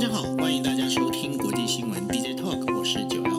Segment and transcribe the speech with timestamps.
[0.00, 3.30] 家好，欢迎大家收听国际新闻 DJ Talk，我是九幺。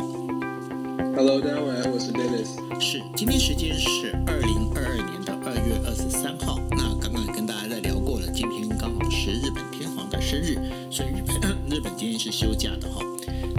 [1.16, 2.80] Hello，大家晚安，我是 Dennis。
[2.80, 6.60] 是，今天时间是二零二二年的二月二十三号。
[6.70, 10.54] 那刚刚也跟大家在聊过了，今天刚好是日本天皇的生日，
[10.92, 13.02] 所以日本日本今天是休假的哈。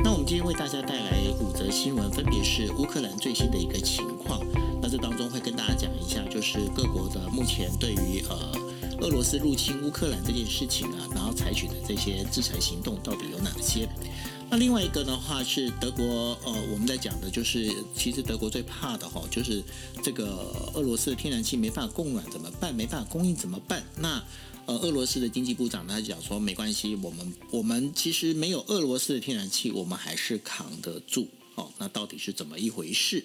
[0.05, 4.39] 那我们今天为大家带来五则新闻，分别是乌克兰最新的一个情况。
[4.81, 8.37] 那这当中会跟大家讲一下，就是各国的目前对于呃
[9.03, 13.89] 俄罗斯入侵乌克兰这件事情啊，然后采取的这些制裁行动到底有哪些？
[14.49, 19.61] 那另外一个的话是德国，呃，我们在讲的就是，其实德国最怕的哈，就是
[20.05, 22.73] 这个俄罗斯的天然气没办法供暖怎么办？
[22.73, 23.83] 没办法供应怎么办？
[23.99, 24.23] 那
[24.67, 31.27] 呃，俄罗斯的经济部长他讲说，没关系，我们我们其实没有俄罗斯的天然气，我们还是扛得住。
[31.57, 33.25] 哦，那到底是怎么一回事？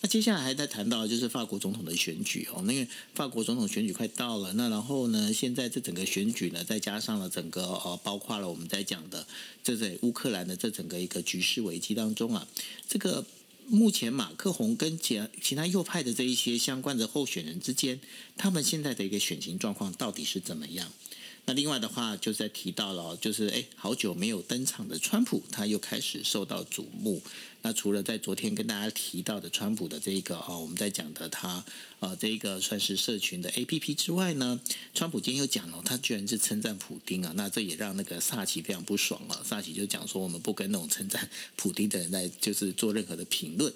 [0.00, 9.26] 那接下来还在谈到就是法国总统的选举哦，那个法国总统选举快到了，那然后呢，现在这整个选举呢，再加上了整个呃，包括了我们在讲的
[9.64, 12.46] 这在乌克兰的这整个一个局势危机当中啊，
[12.88, 13.26] 这个
[13.66, 17.98] 目前马克宏跟其其他右派的这一些相关的候选人之间，
[18.36, 20.92] 他们现在的一个选情状况到底是怎么样？
[21.46, 27.22] 那另外的话，就在提到了，就是哎，好久没有登场的川普，他又开始受到瞩目。
[27.60, 31.64] 那除了在昨天跟大家提到的川普的这一个哦，我们在讲的他
[31.98, 34.60] 呃这一个算是社群的 A P P 之外呢，
[34.94, 39.42] 川普今天又讲了，他居然是称赞普丁啊，那这也让那个萨奇非常不爽了。
[39.44, 43.72] 萨奇就讲说，我们不跟那种称赞普丁的人来就是做任何的评论。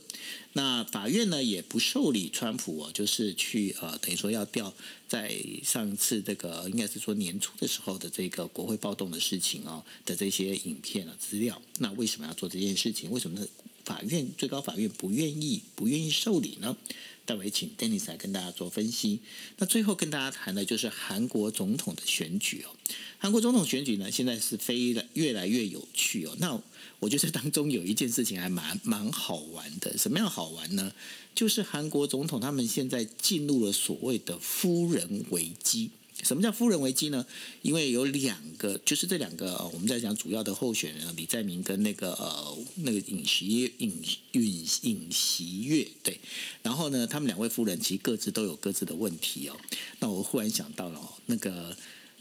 [0.54, 4.72] 那法院呢也不受理川普哦，就是去呃等于说要调
[5.08, 11.60] 在上次这个应该是说年初的时候的这个国会暴动的事情哦的这些影片啊资料。
[11.78, 13.10] 那为什么要做这件事情？
[13.10, 13.46] 为什么呢？
[13.84, 16.76] 法院最高法院不愿意不愿意受理呢？
[17.24, 19.20] 待会请 Dennis 来跟大家做分析。
[19.58, 22.74] 那最后跟大家谈的就是韩国总统的选举哦。
[23.18, 26.34] 韩国总统选举呢，现在是非越来越有趣哦。
[26.40, 26.60] 那
[26.98, 30.92] 我觉得当中有一件事情还蛮蛮好玩的，什么样好玩呢？
[31.32, 35.90] 就是韩国总统他们现在进入了所谓的夫人危机。
[36.22, 37.26] 什么叫夫人危机呢？
[37.62, 43.92] 因为有两个，就是这两个，我们在讲主要的候选人李在明跟那个呃那个尹锡尹
[44.32, 46.20] 尹尹锡月，对，
[46.62, 49.56] 然后呢，他们两位夫人其实各自都有各自的问题哦。
[49.98, 51.76] 那我忽然想到了哦，那个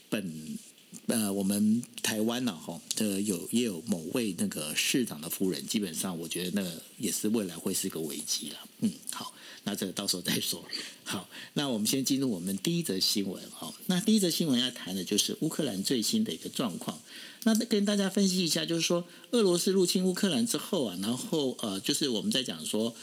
[0.10, 0.58] 本
[1.06, 8.58] 呃我们台湾呢哈，呃有也有某位那个市长的夫人，基本上我觉得那个也是未来会是个危机了。
[8.80, 9.34] 嗯，好。
[9.64, 10.64] 那这个到时候再说。
[11.04, 13.74] 好，那我们先进入我们第一则新闻哈。
[13.88, 17.00] 那第一则新闻要谈的就是乌克兰最新的一个状况。
[17.44, 22.96] 那跟大家分析一下，就是说俄罗斯入侵乌克兰之后啊，然后呃，就是我们在讲说。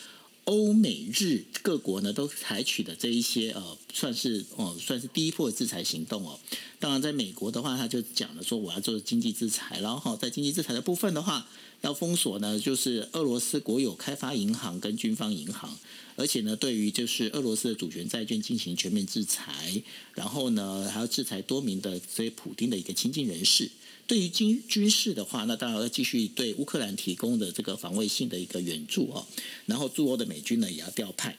[0.44, 6.40] 欧美日各国呢都采取的这一些呃，算是哦、算是第一波制裁行动哦。
[6.78, 11.46] 当然，在美国的话，他就讲了说我要做经济制裁，然后在经济制裁的部分的话，
[11.82, 15.78] 要封锁呢就是俄罗斯国有开发银行跟军方银行，
[16.18, 19.80] 而且呢，对于就是俄罗斯的主权债券进行全面制裁，
[20.14, 23.70] 然后呢还要制裁多名的这些普丁的一个亲近人士。
[24.08, 29.24] 对于军军事的话，那当然要继续对乌克兰提供的这个防卫性的一个援助哦。
[29.66, 31.38] 然后驻欧的美军呢也要调派。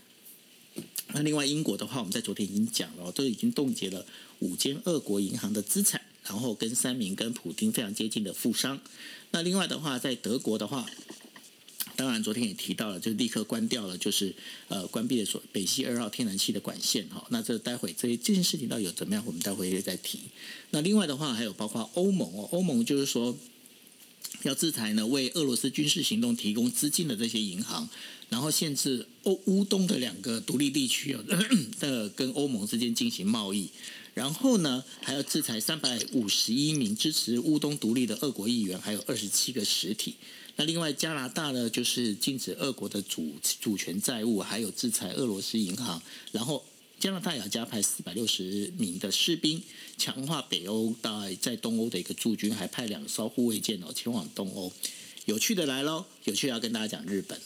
[1.14, 4.06] 那另外英国的话，我们在昨天已经讲了，都已经冻结了
[4.40, 8.80] 五间俄国银行的资产，然后跟三名跟普丁非常接近的富商。
[9.32, 10.90] 那另外的话，在德国的话。
[12.00, 14.34] 当然，昨天也提到了，就立刻关掉了，就是
[14.70, 17.28] 呃关闭了所北溪二号天然气的管线哈。
[17.30, 20.20] 那这待会这这件事情到底有怎么样，我们待会也再提。
[20.70, 23.38] 那另外的话，还有包括欧盟哦，欧盟就是说
[24.44, 27.90] 要制裁呢，为俄罗斯军事行动提供资金的这些银行，
[28.30, 31.22] 然后限制欧乌东的两个独立地区哦
[31.82, 33.70] 的跟欧盟之间进行贸易。
[34.14, 40.16] 然后呢，还要制裁三百五十一名支持乌东独立的俄国议员，还有二十七个实体。
[40.60, 46.02] 那另外，加拿大呢，就是禁止俄国的主主权债务，还有制裁俄罗斯银行。
[46.34, 46.62] 然后，
[47.00, 49.64] 加拿大也要加派四百六十名的士兵，
[49.98, 54.70] 强化北欧在在东欧的一个驻军，还派两艘护卫舰哦前往东欧。
[55.28, 57.40] 有趣的来喽，有趣要跟大家讲日本。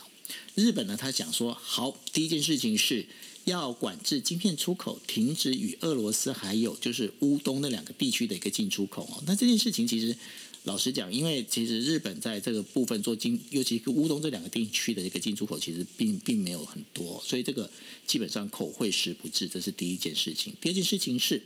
[0.55, 3.05] 日本呢，他讲说，好，第一件事情是
[3.45, 9.21] 要管制晶片出口，停止与俄罗斯还有就是乌东那两个地区的一个进出口哦。
[9.27, 10.17] 那这件事情其实。
[10.63, 17.69] 老实讲，因为其实日本在这个部分做进，尤其是乌东这两个地区的一个进出口，其实并并没有很多，所以这个
[18.07, 20.53] 基本上口惠实不至，这是第一件事情。
[20.61, 21.41] 第二件事情是，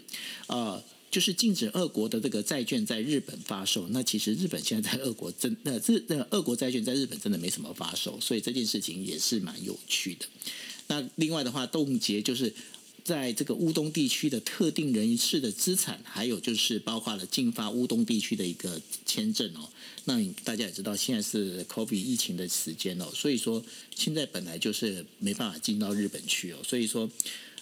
[0.45, 3.87] 呃，就是禁止俄国的这个债券在日本发售。
[3.89, 10.27] 那其实日本现在在俄国真，那日那俄国债券在日本真的没什么发售，所以这件事情也是蛮有趣的。
[10.89, 12.53] 那另外的话，冻结就是。
[13.07, 19.69] 在这个乌东地区的特定人士的资产，还有就是包括了进发乌东地区的一个签证哦。
[20.03, 23.63] 那大家也知道，现在是 COVID 疫情的时间哦，所以说
[23.95, 27.09] 现在本来就是没办法进到日本去哦，所以说。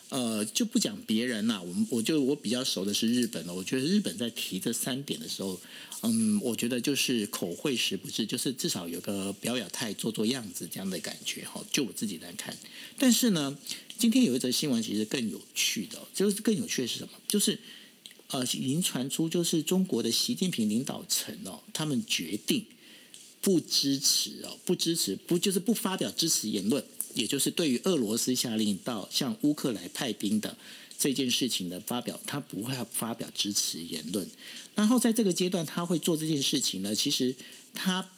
[0.09, 3.53] 呃，就不讲别人啦，我们我就我比较熟的是日本了。
[3.53, 5.59] 我觉得日本在提这三点的时候，
[6.03, 11.65] 嗯，我觉得就是口惠实不是，就是至少有个表表态、做做样子这样的感觉哈。
[11.71, 12.55] 就我自己来看，
[12.99, 13.57] 但是呢，
[13.97, 17.13] 今天有一则新闻其实更有趣的，就是更有趣的是什么？
[17.27, 17.57] 就是
[18.27, 22.65] 呃，已经传出就是中国的习近平领导层哦，他们决定
[23.41, 26.83] 不支持哦，不支持不就是不发表支持言论。
[27.13, 30.57] 也就是对于俄罗斯下令到向乌克兰派兵的
[30.99, 34.27] 这件事情的发表，他不会发表支持言论。
[34.75, 36.93] 然后在这个阶段，他会做这件事情呢？
[36.93, 37.33] 其实
[37.73, 38.09] 他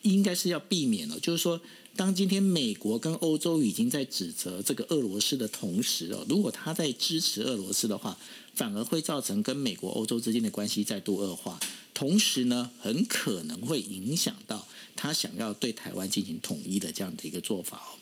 [0.00, 1.60] 应该是要避免了，就是说，
[1.96, 8.16] 当今天美国跟欧洲已经在指责这个俄罗斯的同时哦，如果他在支持俄罗斯的话，
[8.54, 11.58] 反而会造成跟美国、欧洲之间的关系再度恶化。
[11.94, 17.96] 同时呢，很可能会影响到他想要对台湾进行统一的这样的一个做法哦。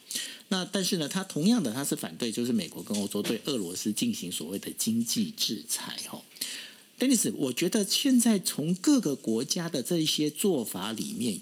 [0.49, 6.23] 那但是呢，他同样的他是反对，就是美国跟欧洲对俄罗斯进行所谓的经济制裁哦。
[6.99, 11.41] Dennis，我觉得现在从各个国家的这一些做法里面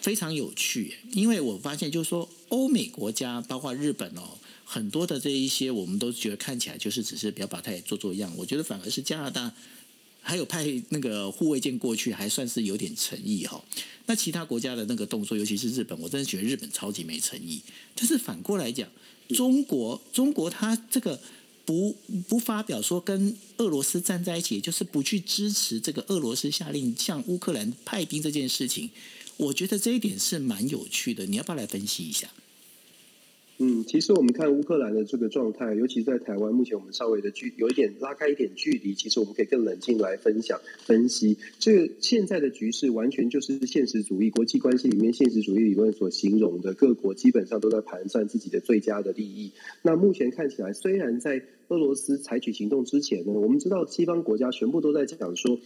[0.00, 9.52] 非常有趣，因为我发现就是说欧美国家包括日本哦，很多的这一些我们都觉得看起来就是只是表表态做做样，我觉得反而是加拿大。
[10.20, 13.64] 还有派那个护卫舰过去，还算是有点诚意哈。
[14.04, 17.62] 那其他国家的那个动作，尤其是日本，我真的觉得日本超级没诚意。
[17.94, 18.86] 但是反过来讲，
[19.30, 21.18] 中国，中国它这个
[21.64, 21.96] 不
[22.28, 28.90] 不发表说跟俄罗斯站在一起，就是不去支持这个俄罗斯下令向乌克兰派兵这件事情，
[29.38, 31.24] 我觉得这一点是蛮有趣的。
[31.26, 32.28] 你要不要来分析一下？
[33.60, 41.36] 嗯，其实我们看乌克兰的这个状态，尤其在台湾，目前我们稍微的距有一点拉开一点距离，其实我们可以更冷静来分享分析。
[41.58, 49.50] 这个现在的局势完全就是现实主义国际关系里面现实主义理论所形容的，各国基本上都在盘算自己的最佳的利益。
[49.82, 55.58] 那目前看起来，虽然在俄罗斯采取行动之前呢，我们知道西方国家全部都在讲说。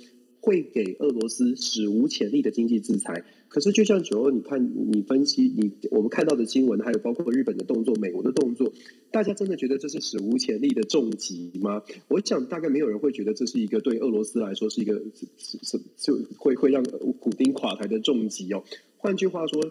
[0.42, 8.72] 会给俄罗斯史无前例的经济制裁，可是就像九欧，你看你分析你我们看到的新闻，还有包括日本的动作、美国的动作，
[9.12, 11.82] 大家真的觉得这是史无前例的重击吗？
[12.08, 15.00] 我想大概没有人会觉得这是一个对俄罗斯来说是一个
[15.38, 18.64] 是是就会会让普丁垮台的重击哦。
[18.98, 19.70] 换句话说。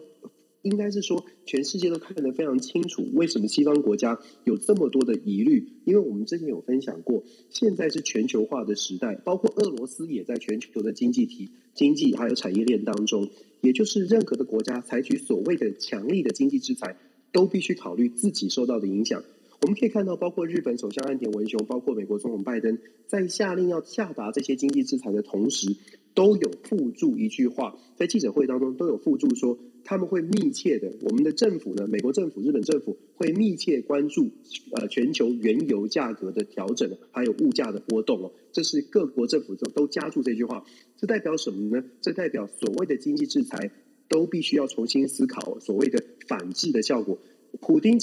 [0.62, 5.68] 应该是说，全世界都看得非常清楚，为什么西方国家有这么多的疑虑？
[5.86, 13.30] 因为我们之前有分享过，现在是全球化的时代，包括俄罗斯也在全球的经济体、经济还有产业链当中。
[13.62, 16.98] 也就是任何的国家采取所谓的强力的经济制裁，
[17.32, 19.24] 都必须考虑自己受到的影响。
[19.62, 25.76] 我们可以看到，包括日本首相岸田文雄，包括美国总统拜登，在下令要下达这些经济制裁的同时，
[26.16, 29.60] 都有附注一句话，在记者会当中都有附注说。
[29.84, 34.32] 他们会密切的，我们的政府呢，美国政府、日本政府会密切关注
[34.72, 38.32] 呃全球原油价格的调整，还有物价的波动哦。
[38.52, 40.66] 这是各国政府都都加注这句话，
[40.98, 41.84] 这代表什么呢？
[42.02, 43.72] 这代表所谓的经济制裁
[44.08, 47.20] 都必须要重新思考所谓的反制的效果。
[47.60, 48.00] 普丁，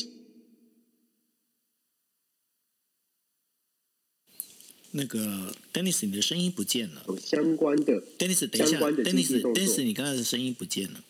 [4.92, 7.04] 那个 Dennis，你的声音不见了。
[7.18, 11.04] 相关的 Dennis，等一下，Dennis，Dennis，你刚才的声音不见了。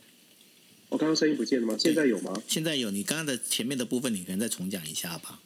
[0.91, 1.77] 我刚刚声音不见了吗？
[1.79, 2.43] 现在有吗？
[2.47, 2.91] 现在有。
[2.91, 5.41] 你刚刚的前面的部分，你可能再重讲一下吧。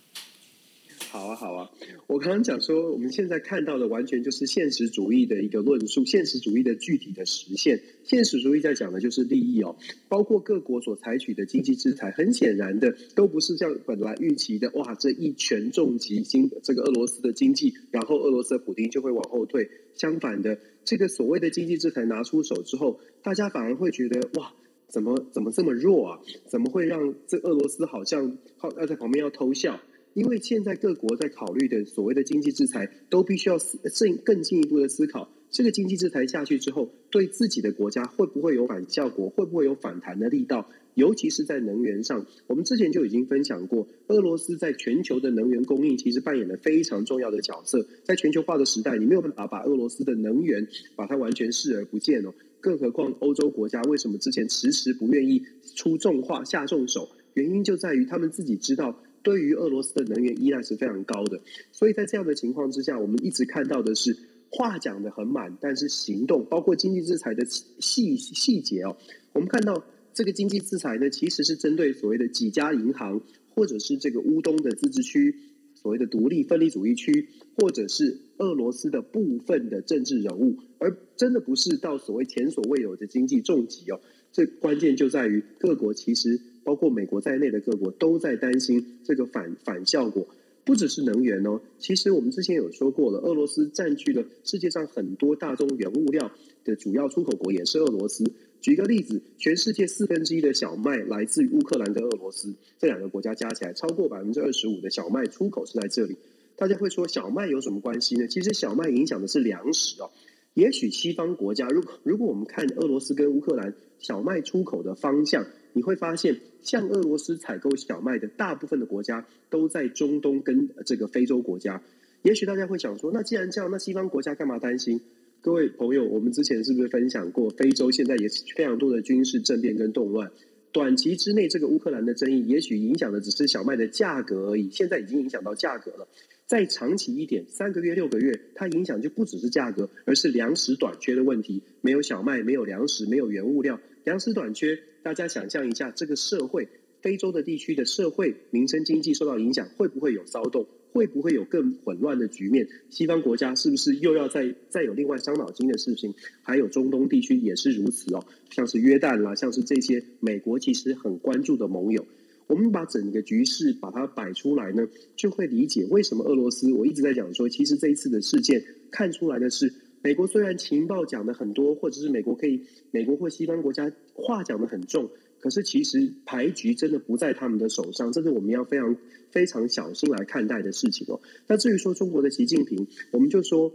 [1.10, 1.68] 好啊，好啊。
[2.06, 7.82] 我刚刚讲说，我们现在看到的完全就是现实主义的一个论述，现实主义的具体的实现。
[8.04, 9.76] 现实主义在讲的就是利益哦，
[10.08, 19.68] 包括各国所采取的经济制裁，很显然的都不是像本来预期的，哇，这一拳重击经这个俄罗斯的经济，然后俄罗斯的普丁就会往后退。
[19.96, 24.52] 相反的，这个所谓的经济制裁拿出手之后，大家反而会觉得，哇。
[24.92, 26.20] 怎么怎么这么弱啊？
[26.46, 28.36] 怎么会让这俄罗斯好像
[28.76, 29.80] 要在旁边要偷笑？
[30.12, 39.30] 因为现在各国在考虑的所谓的经济制裁，都必须要更更进一步的思考，这个经济制裁下去之后，对自己的国家会不会有反效果？
[39.30, 40.68] 会不会有反弹的力道？
[40.94, 47.86] 尤其是在能源上，我们之前就已经分享过，俄罗斯在全球的能源供应其实扮演了非常重要的角色。
[48.04, 52.34] 在全球化的时代，你没有办法把俄罗斯的能源把它完全视而不见哦。
[52.62, 55.42] 更何况欧洲国家为什么之前迟迟不愿意
[55.74, 57.10] 出重话下重手？
[57.34, 61.40] 原因就在于他们自己知道，对于俄罗斯的能源依赖是非常高的。
[61.72, 64.16] 所以在这样的情况之下，我们一直看到的是
[64.48, 68.96] 话讲的很满，但是行动，包括经济制裁的细细节哦，
[69.32, 73.20] 我们看到这个经济制裁呢，其实是针对所谓的几家银行，
[73.54, 75.34] 或者是这个乌东的自治区。
[75.82, 84.00] 所谓的独立分离主义区，或者是俄罗斯的部分的政治人物，而真的不是到所谓前所未有的经济重击哦。
[84.30, 90.28] 这关键就在于各国其实包括美国在内的各国都在担心这个反反效果，
[90.64, 91.60] 不只是能源哦。
[91.78, 96.30] 其实我们之前有说过了，俄罗斯占据了世界上很多大宗原物料
[96.64, 98.24] 的主要出口国，也是俄罗斯。
[98.62, 106.16] 举一个例子，全世界四分之一的小麦来自于乌克兰跟俄罗斯这两个国家加起来，超过百分之二十五的小麦出口是在这里。
[106.54, 108.28] 大家会说小麦有什么关系呢？
[108.28, 110.10] 其实小麦影响的是粮食哦。
[110.54, 121.82] 也许西方国家，如果如果我们看俄罗斯跟乌克兰小麦出口的方向，你会发现，像俄罗斯采购小麦的大部分的国家都在中东跟这个非洲国家。
[122.22, 125.00] 也许大家会想说，那既然这样，那西方国家干嘛担心？
[125.42, 130.30] 各位朋友，我们之前是不是分享过，非洲现在也是非常多的军事政变跟动乱？
[130.70, 136.06] 短期之内，这个乌克兰的争议也许影响的只是小麦的价格而已，现在已经影响到价格了。
[136.46, 141.60] 再长期一点，三个月、六个月，它影响就不只是价格，而是粮食短缺的问题。
[141.80, 146.68] 没有小麦，没有粮食，没有原物料，粮食短缺，大家想象一下，这个社会，
[147.00, 150.68] 非洲的地区的社会、民生、经济受到影响，会不会有骚动？
[150.92, 152.68] 会不会有更混乱的局面？
[152.90, 156.12] 西方国家是不是又要再再有另外伤脑筋的事情？
[156.42, 162.06] 还有中东地区也是如此哦，像是约旦啦，像是这些美国其实很关注的盟友。
[162.48, 166.70] 我们把整个局势把它摆出来呢，就会理解为什么俄罗斯。
[166.72, 169.72] 我一直在讲说，其实这一次的事件看出来的是，
[170.02, 175.08] 美国虽然情报讲的很多，或者是美国可以，美国或西方国家话讲的很重。
[175.42, 178.96] 可是，其实牌局真的不在他们的手上，这是我们要非常
[179.32, 181.20] 非常小心来看待的事情哦。
[181.48, 183.72] 那至于说中国的习近平，我们就说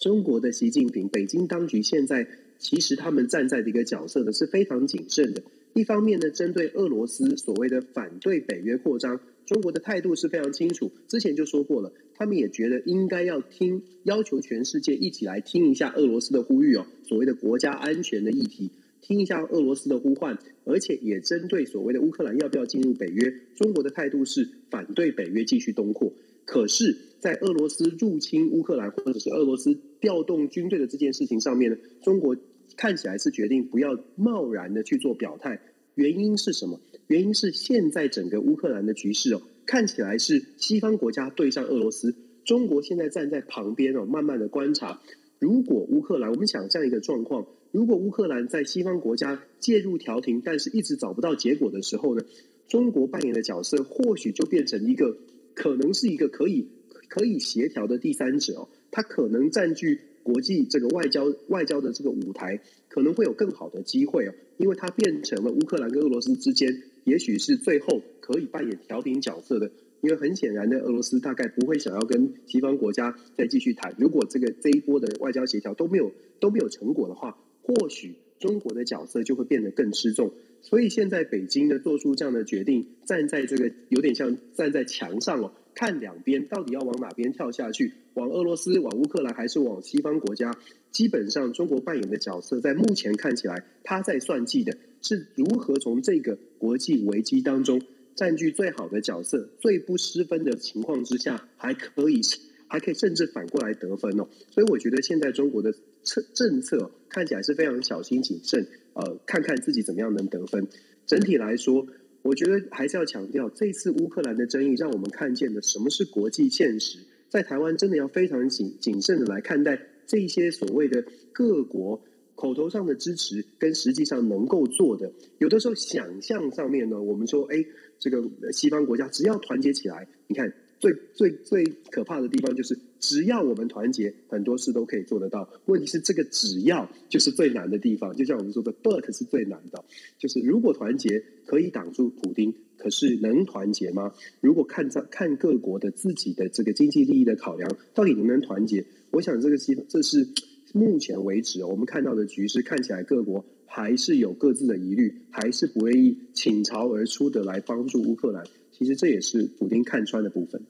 [0.00, 2.26] 中国的习近平，北京当局现在
[2.58, 5.42] 其实他们站在的一个角色呢是非常谨慎的。
[5.74, 10.90] 一方面呢，针对俄罗斯所谓的反对北约扩张，中国的态度是非常清楚。
[11.06, 18.70] 之前就说过了，他们也觉得应该要听，要求全世界一起来听一下俄罗斯的呼吁哦，所谓的国家安全的议题。
[19.00, 26.12] 听一下俄罗斯的呼唤，而且也针对所谓的乌克兰要不要进入北约，中国的态度是反对北约继续东扩。
[26.44, 32.36] 可是，在俄罗斯入侵乌克兰或者是俄罗斯调动军队的这件事情上面呢，中国
[32.76, 35.60] 看起来是决定不要贸然的去做表态。
[35.94, 36.80] 原因是什么？
[37.06, 42.14] 原因是现在整个乌克兰的局势哦，看起来是西方国家对上俄罗斯，
[42.44, 45.00] 中国现在站在旁边哦，慢慢的观察。
[45.38, 47.46] 如果乌克兰，我们想象一个状况。
[47.70, 52.24] 如果乌克兰在西方国家介入调停，但是一直找不到结果的时候呢？
[52.66, 55.16] 中国扮演的角色或许就变成一个
[55.54, 56.68] 可能是一个可以
[57.08, 62.60] 可以协调的第三者哦，他可能占据国际这个外交外交的这个舞台，
[62.90, 69.70] 可能会有更好的机会哦，因为它变成了乌克兰跟俄罗斯之间，也许是最后可以扮演调停角色的。
[70.02, 73.94] 因为很显然的，俄罗斯大概不会想要跟西方国家再继续谈。
[73.98, 77.38] 如果这个这一波的外交协调都没有都没有成果的话。
[77.68, 80.32] 或许中国的角色就会变得更吃重，
[80.62, 90.56] 所以现在北京呢做出这样的决定，站在这个有点像站在墙上哦，看两边到底要往哪边跳下去，往俄罗斯、往乌克兰还是往西方国家？
[90.90, 97.82] 基本上中国扮演的角色，在目前看起来，他在算计的是如何从这个国际危机当中
[98.14, 102.22] 占据最好的角色，最不失分的情况之下，还可以。
[102.70, 105.72] 还可以甚至反过来得分哦，所以我觉得现在中国的
[106.02, 110.66] 策政策看起来是非常小心谨慎，呃，看看自己怎么样能得分。
[111.06, 111.86] 整体来说，
[112.22, 116.98] 我觉得还是要强调，这次乌克兰的争议让我们看见了什么是国际现实。
[117.28, 122.00] 在台湾真的要非常谨谨慎的来看待这些所谓的各国
[122.34, 125.12] 口头上的支持跟实际上能够做的。
[125.38, 127.64] 有的时候想象上面呢，我们说，哎，
[127.98, 130.52] 这个西方国家只要团结起来，你看。
[130.80, 135.48] 最最最可怕的地方就是，只要我们团结，很多事都可以做得到。
[135.66, 138.14] 问题是，这个“只要”就是最难的地方。
[138.14, 139.84] 就像我们说的 “but” 是最难的，
[140.18, 144.12] 就是如果团结可以挡住普丁，可是能团结吗？
[144.40, 148.84] 如果看在看各国的自己的这个经济利益的考量，到底能不能团结？
[149.10, 150.26] 我想这个是这是
[150.72, 158.44] 目前为止我们看到的局势，看起来各国还是有各自的疑虑，还是不愿意倾巢而出的来帮助乌克兰。
[158.78, 160.62] 其实这也是普丁看穿的部分。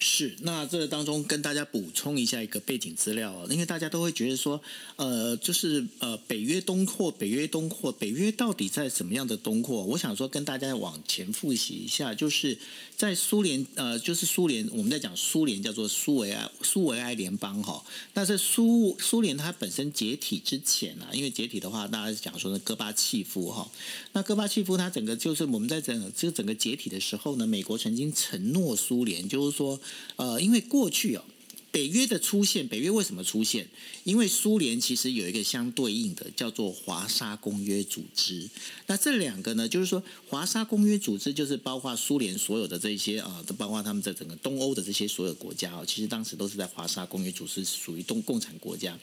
[0.00, 4.60] 是，那这当中跟大家补充一下一个背景资料，因为大家都会觉得说，
[4.96, 9.84] 呃，就是呃，北约东扩，北约东扩，北约到底在什么样的东扩？
[9.84, 12.58] 我想说跟大家往前复习一下，就是
[12.96, 17.82] 在苏联，呃，就是苏联，我们在讲苏联叫做苏维埃苏维埃联邦哈。
[18.12, 23.70] 但是苏苏联它本身解体之前啊，因为解体的话，大家讲说呢，戈巴契夫哈，
[24.12, 27.43] 那戈巴契夫他整个就是我们在整这整个解体的时候呢。
[27.46, 29.80] 美国曾经承诺苏联，就是说，
[30.16, 31.24] 呃，因为过去哦。
[31.70, 33.66] 北约的出现，北约为什么出现？
[34.04, 38.48] 因为苏联其实有一个相对应的叫做华沙公约组织。
[38.86, 48.96] 那这两个呢，就是说华沙公约组织就是包括苏联所有的这些啊，包括他们在整个东欧的这些所有国家哦，其实当时都是在华沙公约组织属于东共产国家，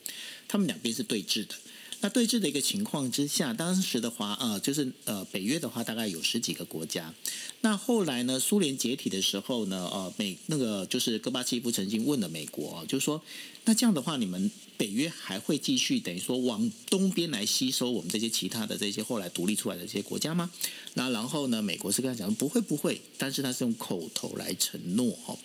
[0.47, 1.55] 他们两边是对峙的。
[2.01, 7.13] 那对峙的一个情况之下，当时的话，呃，就是呃，北约的话大概有十几个国家。
[7.61, 13.21] 那后来呢，苏联解体的时候呢，呃，美那个就是戈巴契夫曾经问了美国，就是说，
[13.65, 20.49] 那这样的话，你们北约还会继续等于说往东边来吸收我们这些其他的这些后来独立出来的这些国家吗？
[20.95, 25.37] 那然后呢，美国是跟他讲不会不会，但是他是用口头来承诺哦。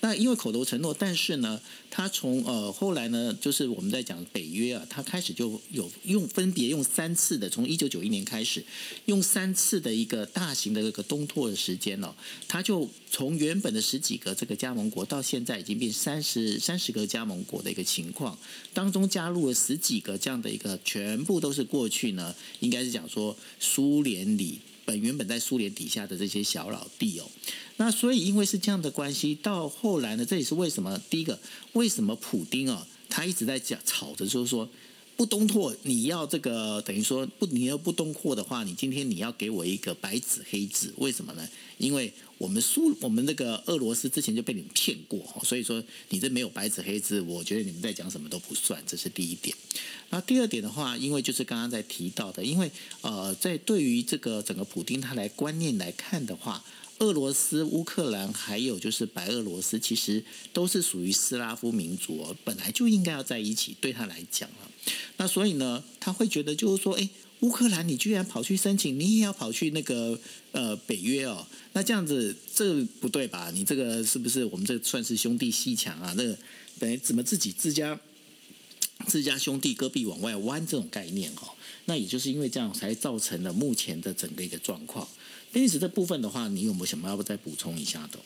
[0.00, 1.60] 那因为口头承诺，但是呢，
[1.90, 8.62] 他从呃后来呢，就是我们在讲北约啊，他开始就有用分别用三次的，从一九九一年开始，
[9.06, 12.14] 用三次的一个大型的这个东拓的时间哦，
[12.46, 18.38] 他就从原本的十几个这个加盟国，到现在已经变三十三十个加盟国的一个情况，
[18.74, 24.60] 当中加入了十几个这样的一个，全部都是过去呢，应该是讲说苏联里。
[24.84, 27.30] 本原本在苏联底下的这些小老弟哦，
[27.76, 31.38] 那所以因为是这样的关系，到后来呢，这也是为什么第一个，
[31.72, 34.68] 为什么普丁哦，他一直在讲吵着，就是说
[35.16, 41.48] 不东拓，你要这个等于说不，你要不东扩的话，你今天你要给我一个白纸黑字，为什么呢？
[41.78, 49.56] 因为我们苏我们那个俄罗斯之前就被你们骗过，所以说你这没有白纸黑字，我觉得你们在讲什么都不算，这是第一点。
[50.10, 52.70] 那第二点的话，因为就是刚刚在提到的，因为
[53.02, 56.64] 呃，在对于这个整个普丁他来观念来看的话，
[56.98, 63.76] 俄罗斯、乌克兰还有就是白俄罗斯，其实都是属于斯拉夫民族，本来就应该要在一起。
[63.80, 64.70] 对他来讲了，
[65.16, 67.08] 那所以呢，他会觉得就是说，哎。
[67.40, 70.18] 乌克兰，你居然跑去申请，你也要跑去那个
[70.52, 71.46] 呃北约哦？
[71.74, 73.50] 那这样子这不对吧？
[73.52, 76.14] 你这个是不是我们这算是兄弟西墙啊？
[76.16, 76.22] 那
[76.78, 78.00] 等于怎么自己自家
[79.06, 81.52] 自家兄弟戈壁往外弯这种概念哈？
[81.86, 85.06] 那也就是因为这样才造成了目前的整个一个状况。
[85.52, 88.18] 因此这部分的话，你有没有什么要不再补充一下的？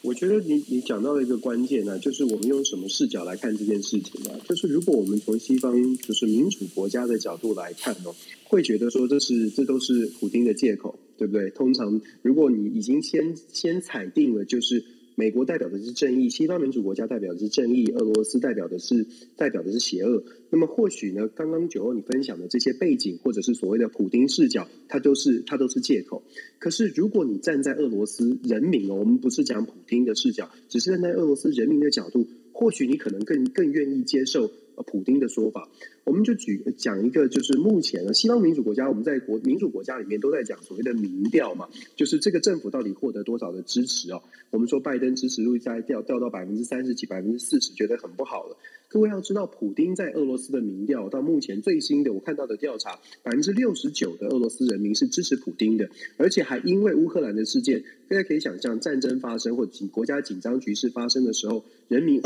[0.00, 4.30] 我觉得你你讲到了一个关键呢，就是我们用什么视角来看这件事情呢？
[4.48, 8.14] 就是如果我们从西方就是民主国家的角度来看哦，
[8.44, 11.50] 会觉得说这是这都是普京的借口，对不对？
[11.50, 14.82] 通常如果你已经先先踩定了，就是。
[15.18, 19.04] 美国代表的是正义，西方民主国家代表的是正义，俄罗斯代表的是
[19.34, 20.22] 代表的是邪恶。
[20.48, 26.22] 那么或许呢，刚刚九欧你分享的这些背景，或者是所谓的普丁视角，它都是它都是借口。
[26.60, 34.52] 可是如果你站在俄罗斯人民哦，我们不是讲普丁的视角，只是站在俄罗斯人民的角度，或许你可能更更愿意接受。
[34.82, 35.68] 普丁的说法，
[36.04, 44.22] 我们就举讲一个，就是目前呢，西方民主国家，我们在国民主国家里面都在讲所谓的民调嘛，就是这个政府到底获得多少的支持哦。
[44.50, 48.56] 我们说拜登支持率在掉掉到百分之三十几、百分之四十，觉得很不好了。
[48.90, 62.22] 各位要知道，普丁在俄罗斯的民调到目前最新的我看到的调查，百分之六十九的俄罗斯人民是支持普丁的，而且还因为乌克兰的事件，大家可以想象，战争发生或紧国家紧张局势发生的时候，人民。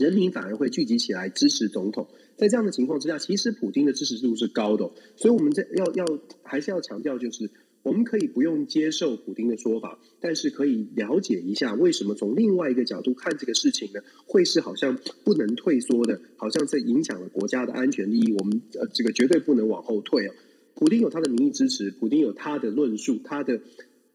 [0.00, 2.08] 人民反而会聚集起来支持总统，
[2.38, 6.06] 在这样的情况之下，其实普京的支持度是高的，所以我们在要要
[6.42, 7.50] 还是要强调，就是
[7.82, 14.00] 我们可以不用接受普京的说法，但是可以了解一下为什么从另外一个角度看这个事情呢？
[14.24, 20.34] 会是好像不能退缩的，好像这影响了国家的安全利益，我们呃这个绝对不能往后退啊！
[20.74, 23.60] 普京有他的民意支持，普京有他的论述，他的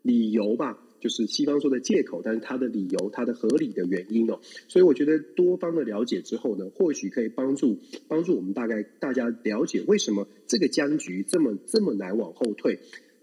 [0.02, 0.80] 理由吧。
[1.06, 12.80] 就是西方说的借口，但是他的理由，他的合理的原因哦，所以我觉得多方的了解之后呢，或许可以帮助帮助我们大概大家了解为什么这个僵局这么这么难往后退。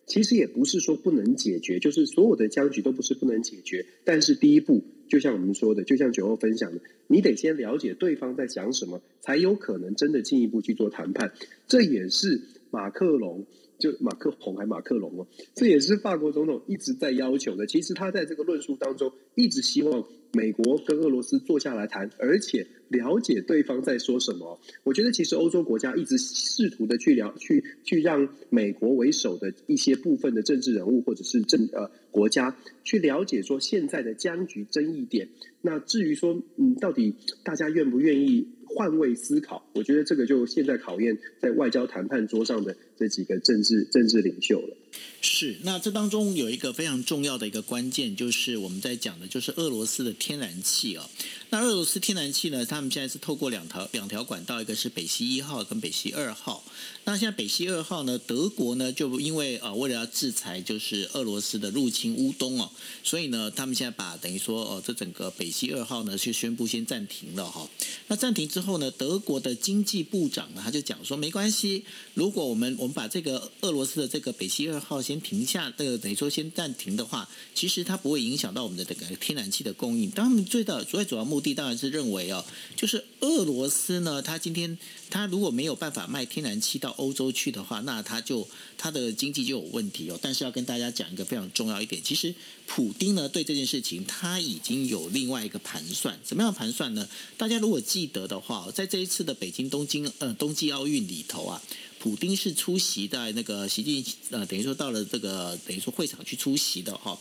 [0.07, 11.33] 其实也不是说不能解决，就是所有的僵局都不是不能解决，但是第一步，就像我们说的，就像九欧分享的，你得先了解对方在想什么，才有可能真的进一步去做谈判。
[11.66, 13.45] 这也是马克龙。
[13.83, 17.66] 就马克宏还马克龙哦，这也是法国总统一直在要求的。
[17.66, 24.59] 其实他在这个论述当中，一直希望美国跟俄罗斯坐下来谈，而且了解对方在说什么。
[24.83, 35.29] 我觉得其实欧洲国家一直试图的去了去去让美国为首的一些部分的政治人物或者是政呃国家去了解说现在的僵局争议点。
[35.61, 37.14] 那至于说嗯，到底
[37.45, 38.49] 大家愿不愿意？
[38.75, 44.75] 换位思考，我觉得这个就现在考验在外交谈判桌上的这几个政治政治领袖了。
[45.21, 51.11] 是，那这当中有一个非常重要的一个关键，就是我们在讲的，就是俄罗斯的天然气啊。
[51.53, 52.65] 那俄罗斯天然气呢？
[52.65, 56.65] 他们现在是透过两条两条管道，一个是北溪一号跟北溪二号。
[57.05, 62.71] 那现在北溪二号呢，德国呢就因为呃为了要制裁就是俄罗斯的入侵乌东哦，
[63.05, 67.69] 所以呢他们现在把等于说哦这整个北溪二号呢就宣布先暂停了哈。
[68.07, 71.85] 那暂停之后呢，德国的经济部长呢他就讲说没关系，
[72.15, 80.11] 如果我们我们把这个俄罗斯的这个北溪二号先停下，这个等于说先暂停的话，其实它不会影响到我们的这个天然气的供应。
[80.11, 82.44] 他们最的最主要目的当然是认为哦，
[82.76, 84.78] 就是俄罗斯呢，它今天
[85.11, 90.18] 它如果没有办法卖天然气到欧洲去的话，那它就它的经济就有问题哦。
[90.22, 92.35] 但是要跟大家讲一个非常重要一点，其实
[92.66, 96.18] 普丁呢对这件事情他已经有另外一个盘算。
[96.24, 97.09] 怎么样盘算呢？
[97.37, 101.61] 大家如果记得的话，在这一次的北京东京呃冬季奥运里头啊。
[102.03, 107.17] 普丁是出席在那个习近呃，等于说到了这个等于说会场去出席的哈。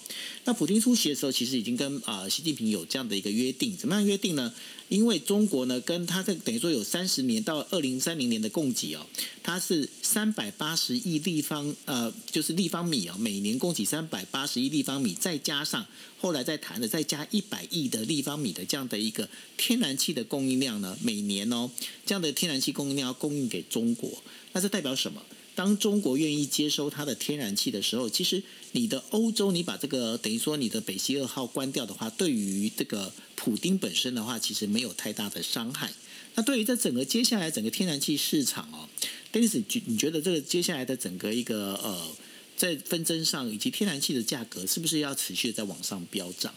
[0.46, 4.52] 那普丁出席的时候，其实已经跟啊习近平有这样的一个约定，怎么样约定呢？
[4.92, 9.08] 因为中国呢，跟它这等于说有三十年到二零三零年的供给哦，
[9.42, 15.88] 它是三百八十亿立方呃，就是立方米啊，每年供给三百八十亿立方米，再加上
[16.20, 21.72] 后来再谈的再加一百亿的立方米的这样的一个天然气的供应量呢，每年哦，
[22.06, 24.22] 这样的天然气供应量要供应给中国。
[24.52, 25.24] 那这代表什么？
[25.54, 35.92] 当中国愿意接收它的天然气的时候，其实你的欧洲，你把这个等于说你的北溪二号关掉的话，对于这个普丁本身的话，其实没有太大的伤害。
[36.36, 38.88] 那对于这整个接下来整个天然气市场哦
[39.34, 42.16] ，Dennis，你觉得这个接下来的整个一个呃，
[42.56, 46.56] 在纷争上以及天然气的价格，是不是要持续的在往上飙涨？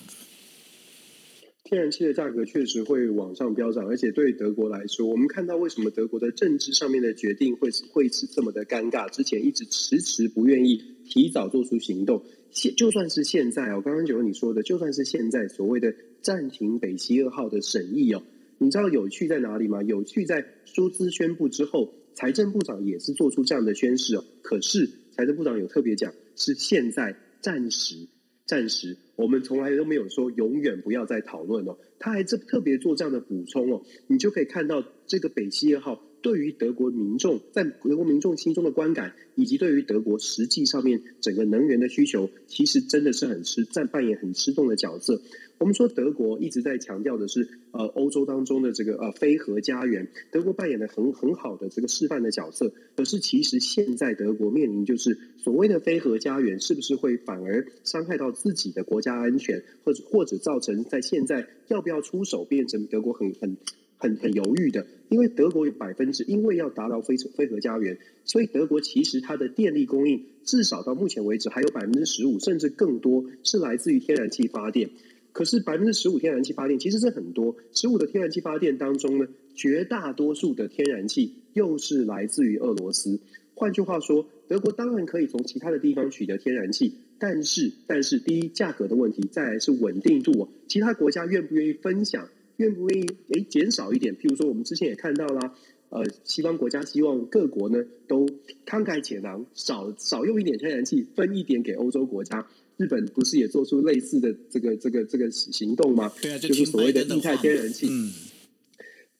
[1.64, 9.08] 天然气的价格确实会往上飙涨，而且对德国来说，我们看到为什么德国的政治上面的决定会会是这么的尴尬？
[9.08, 18.22] 之前一直迟迟不愿意提早做出行动，现就算是现在哦，刚刚就有你说的，就算是现在所谓的暂停北溪二号的审议哦，
[18.58, 19.82] 你知道有趣在哪里吗？
[19.82, 28.06] 有趣在舒兹宣布之后，财政部长也是做出这样的宣誓哦，可是财政部长有特别讲，是现在暂时。
[28.46, 31.78] 暂时，我们从来都没有说永远不要再讨论了。
[31.98, 45.20] 他还这特别做这样的补充哦，你就可以看到这个北溪二号对于德国民众在德国民众心中的观感，以及对于德国实际上面整个能源的需求，其实真的是很吃在扮演很吃重的角色。
[45.58, 52.72] 我们说德国一直在强调的是，呃，欧洲当中的这个呃非核家园，德国扮演的很很好的这个示范的角色。
[52.96, 63.58] 可是其实现在德国面临就是所谓的非核家园，是不是会反而伤害到自己的国家安全，或者或者造成在现在要不要出手，变成德国很很
[64.04, 64.86] 很很犹豫的？
[65.08, 74.90] 因为德国有百分之，因为要达到非非核家园，所以德国其实它的电力供应至少到目前为止还有百分之十五，甚至更多是来自于天然气发电。
[75.32, 83.18] 可是百分之十五天然气发电其实是很多，十五的天然气发电当中呢，绝大多数的天然气又是来自于俄罗斯。
[83.54, 90.48] 换句话说，德国当然可以从其他的地方取得天然气，但是但是第一价格的问题，再来是稳定度。
[90.66, 92.28] 其他国家愿不愿意分享？
[92.56, 94.14] 愿不愿意诶减少一点？
[94.16, 95.54] 譬如说，我们之前也看到啦，
[95.90, 98.26] 呃，西方国家希望各国呢都
[98.66, 102.46] 慷慨解囊，少少用一点天然气，分一点给欧洲国家。
[102.76, 106.12] 日本不是也做出类似的这个这个这个行动吗？
[106.20, 107.86] 对啊，就是所谓的液态天然气。
[107.88, 108.10] 嗯，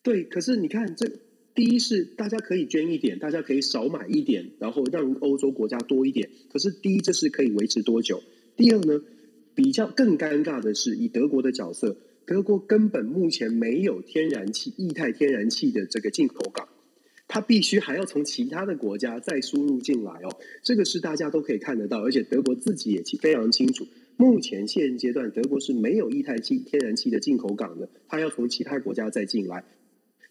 [0.02, 0.24] 对。
[0.24, 1.08] 可是你看，这
[1.54, 6.30] 第一是大家可以捐一点，大家可以少买一点，然后让欧洲国家多一点。
[6.52, 8.24] 可是第一，这是可以维持多久？
[8.56, 9.00] 第二呢，
[9.54, 16.68] 比较更尴尬的是，以德国的角色，德国根本目前没有天然气、液态天然气的这个进口港。
[17.26, 23.86] 它必须还要从其他的国家再输入进来哦，这个是大家都可以看得到，而且德国自己也非常清楚，
[24.18, 29.64] 目前现阶段德国是没有液态气天然气的进口港的，它要从其他国家再进来。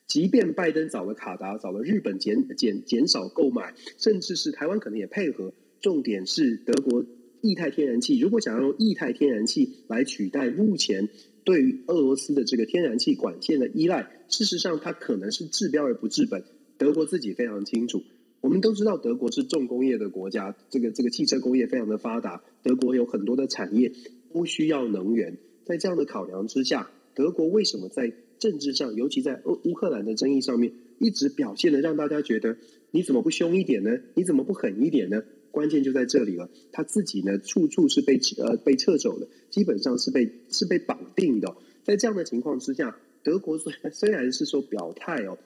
[0.05, 5.51] 即便拜登找了卡达，找了日本减减减少购买，甚至是台湾可能也配合，
[5.81, 7.03] 重点是德国
[7.41, 11.09] 液态天然气，如果想要用液态天然气来取代目前
[11.43, 16.43] 对于俄罗斯的这个天然气管线的依赖，事实上它可能是治标而不治本。
[16.77, 18.01] 德国自己非常清楚，
[18.41, 23.91] 我们都知道德国是重工业的国家，这个这个汽车工业非常的发达，德国有很多的产业
[24.33, 25.37] 都需要能源。
[25.65, 32.57] 在这样的考量之下，德国为什么在政治上，尤其在乌乌克兰的争议上面，一直表现的让大家觉得
[32.91, 33.97] 你怎么不凶一点呢？
[34.15, 35.23] 你怎么不狠一点呢？
[35.53, 41.55] 关键就在这里了，他自己呢处处是被呃被撤走的，基本上是被是被绑定的。
[41.83, 45.37] 在这样的情况之下，德国虽然虽然是说表态哦。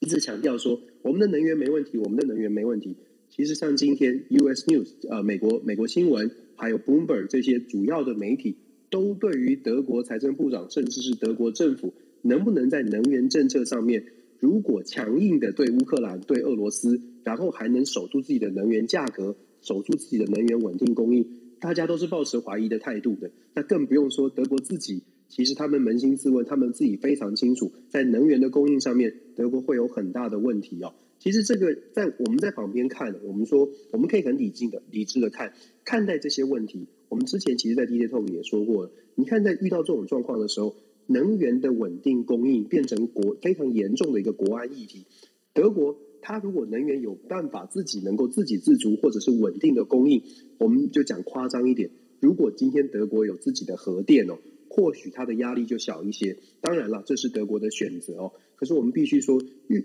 [0.00, 2.96] 一直强调说我们的能源没问题，我们的能源没问题。
[3.30, 4.64] 其实像今天 U.S.
[4.66, 8.56] News 呃美国美国新闻还有 Bloomberg 这些主要的媒体
[8.90, 14.06] 都对于德国财政部长甚至是德国政府能不能在能源政策上面，
[14.38, 21.28] 如果强硬的对乌克兰、对俄罗斯，然后还能守住自己的能源价格，守住自己的能源稳定供应，
[21.60, 23.30] 大家都是抱持怀疑的态度的。
[23.52, 30.94] 那更不用说德国自己，其实他们扪心自问，他们自己非常清楚，在能源的供应上面，德国会有很大的问题哦。
[31.18, 35.52] 其实这个在我们在旁边看，我们说我们可以很理性的、理智的看
[35.84, 36.86] 看待这些问题。
[37.10, 40.76] 我们之前其实，在 DJ Talk 也说过了，你看在遇到这种状况的时候，
[41.08, 45.04] 能源的稳定供应变成国非常严重的一个国安议题。
[45.52, 50.22] 德国，它如果能源有办法自己能够自给自足，或者是稳定的供应，
[50.58, 51.88] 我们就讲夸张一点，
[52.20, 54.36] 如果今天德国有自己的核电哦，
[54.68, 56.36] 或许它的压力就小一些。
[56.60, 58.32] 当然了，这是德国的选择哦。
[58.56, 59.42] 可是我们必须说，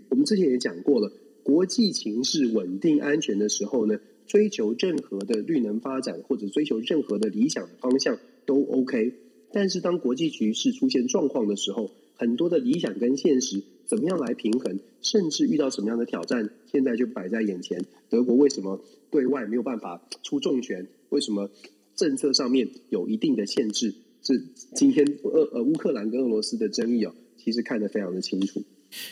[0.10, 4.02] 我们之前也讲过了，国际情势稳定安全的时候呢。
[4.26, 9.14] 追求任何的绿能发展，或者追求任何的理想的方向都 OK，
[9.52, 17.86] 但是当国际局势出现状况的时候，很多的理想跟现实怎么样来平衡，甚至遇到什么样的挑战，现在就摆在眼前。
[18.10, 20.88] 德国为什么对外没有办法出重拳？
[21.10, 21.50] 为什么
[21.96, 23.94] 政策上面有一定的限制？
[24.24, 24.42] 是
[24.74, 28.64] 今天俄呃乌克兰跟俄罗斯的争议哦，其实看得非常的清楚。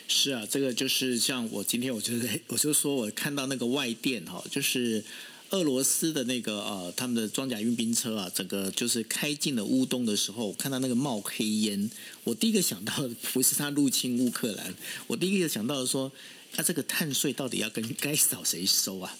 [0.07, 2.13] 是啊，这个就是像我今天，我就
[2.47, 5.03] 我就说我看到那个外电哈，就是
[5.51, 11.89] 俄罗斯的那个呃，他们的装甲运兵车啊，整个就是开进了乌东的时候，看到那个冒黑烟，
[12.23, 14.73] 我第一个想到的不是他入侵乌克兰，
[15.07, 16.11] 我第一个想到的说，
[16.53, 19.17] 他这个碳税到底要跟该找谁收啊？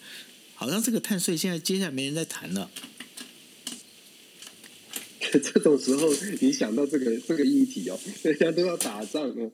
[0.55, 2.71] 好像这个碳税现在接下来没人在谈了。
[5.19, 6.07] 这种时候，
[6.39, 9.51] 你想到这个这个议题哦，人家都要打仗哦。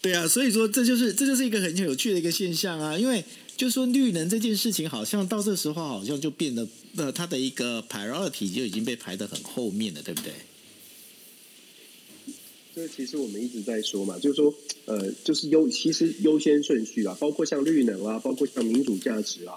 [0.00, 3.24] 对啊，所以说这就是这就是一个很有趣的一个现象啊，因为
[3.56, 10.32] 就说绿能这件事情，好像到这时候好像就变得呃，它的一个 priority 就已经被排的很后面了，对不对？
[12.74, 14.52] 这其实我们一直在说嘛，就是说
[14.86, 19.54] 呃，就是优其实优先顺序啊，包括像绿能啊，包括像民主价值啊，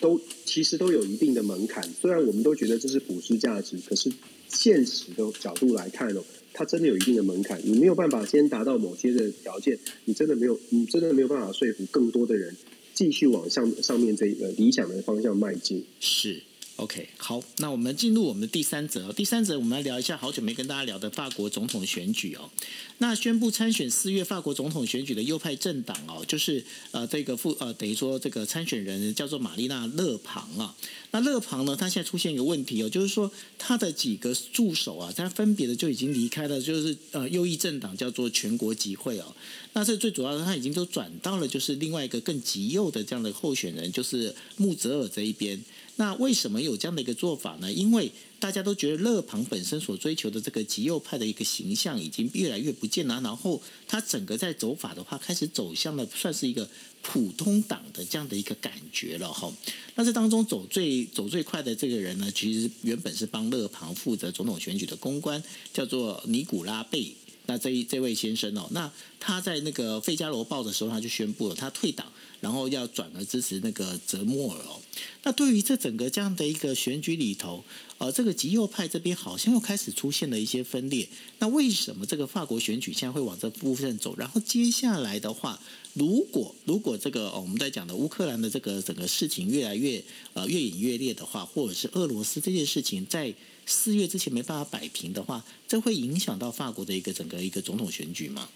[0.00, 1.86] 都其实都有一定的门槛。
[2.00, 4.10] 虽然我们都觉得这是普世价值，可是
[4.48, 6.24] 现实的角度来看哦。
[6.58, 12.56] 它真的有一定的门槛，你没有办法先达到某些的条件，你真的没有，你真的没有办法说服更多的人
[12.96, 15.84] 继续往上上面这个理想的方向迈进。
[16.00, 16.42] 是。
[16.76, 19.10] OK，好，那我们进入我们的第三则。
[19.10, 22.50] 第三则，我们来聊一下好久没跟大家聊的法国总统选举哦。
[22.98, 30.76] 那宣布参选四月法国总统选举的右派政党哦，就是呃这个副呃等于说这个参选人叫做玛丽娜勒庞啊。
[31.12, 39.34] 那勒庞呢，他现在出现一个问题哦，就是说他的几个助手啊，他分别的就已经离开了，就是呃右翼政党叫做全国集会哦。
[39.72, 45.64] 那这最主要的，他已经都转到了就是另外一个更极右的这样的候选人，就是穆泽尔这一边。
[45.98, 47.72] 那为什么有这样的一个做法呢？
[47.72, 56.68] 因为大家都觉得勒庞本身所追求的这个极右派的一个形象已经越来越不见了，然后他整个在走法的话，开始走向了算是一个
[57.00, 59.50] 普通党的这样的一个感觉了哈。
[59.94, 67.16] 那这当中走最走最快的这个人呢，其实原本是帮勒庞负责总统选举的公关，叫做尼古拉贝。
[67.46, 72.12] 那这一这位先生哦，那他在那个《费加罗报》的时候，他就宣布了他退党。
[72.40, 74.80] 然后要转而支持那个泽莫尔哦。
[75.24, 77.64] 那对于这整个这样的一个选举里头，
[77.98, 81.08] 呃，这个极右派这边好像又开始出现了一些分裂。
[81.38, 84.14] 那为什么这个法国选举现在会往这部分走？
[84.16, 85.60] 然后接下来的话，
[85.94, 93.34] 如果如果这个我们在讲的乌克兰的这个整个事情越来越呃越演越烈的话，或者是俄罗斯这件事情在
[93.66, 98.48] 四月之前没办法摆平的话，这会影响到法国的一个整个一个总统选举吗？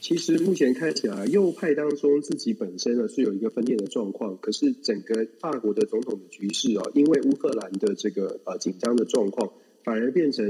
[0.00, 10.48] 其实目前看起来，右派当中自己本身呢是有一个分裂的状况，可是整个法国的总统的局势哦，因为乌克兰的这个呃紧张的状况，反而变成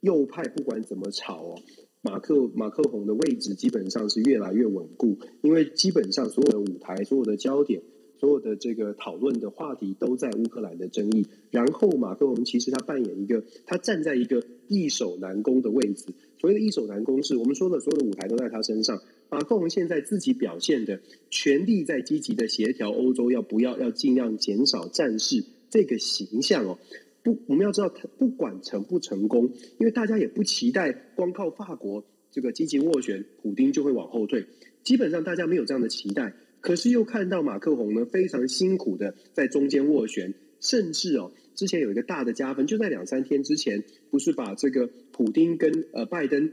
[0.00, 1.62] 右派不管怎么吵哦，
[2.00, 7.82] 马克马克宏的位置基本上是越来越稳固，因为基本上所有的舞台、所有的焦点、
[8.18, 16.06] 所有的这个讨论的话题都在乌克兰的争议，然后马克宏其实他扮演一个，他站在一个易守难攻的位置。
[16.44, 19.00] 所谓的一手难攻是，我们说的所有的舞台都在他身上。
[19.30, 26.78] 马克龙现在自己表现的全力在积极的协调欧洲，要不要要尽量减少战事这个形象哦。
[27.22, 34.44] 不，我们要知道，他不管成不成功，因为大家也不期待光靠法国这个积极斡旋，普丁就会往后退。
[34.82, 41.32] 基本上大家没有这样的期待，可是又看到马克龙呢非常辛苦的在中间斡旋，甚至哦。
[41.54, 46.52] 之前有一个大的加分，就在两三天之前，不是把这个普丁跟呃拜登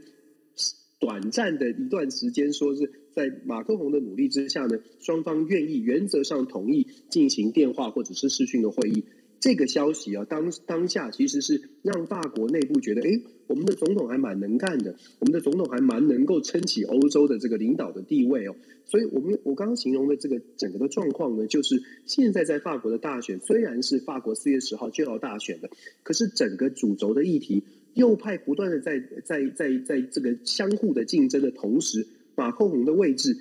[0.98, 9.04] 短暂的一段时间，说是在马克宏的努力之下呢，双方愿意原则上同意进行电话或者是视讯的会议。
[9.42, 18.54] 这个消息啊，当当下其实是让法国内部觉得，哎，我们的总统还蛮能干的，我们的总统还蛮能够撑起欧洲的这个领导的地位哦。
[18.84, 25.68] 所以，我们我刚刚形容的这个整个的状况呢，就是现在在法国的大选，虽然是法国四月十号就要大选的，
[26.04, 33.36] 可是整个主轴的议题，右派不断的在在在在这个相互的竞争的同时，马克龙的位置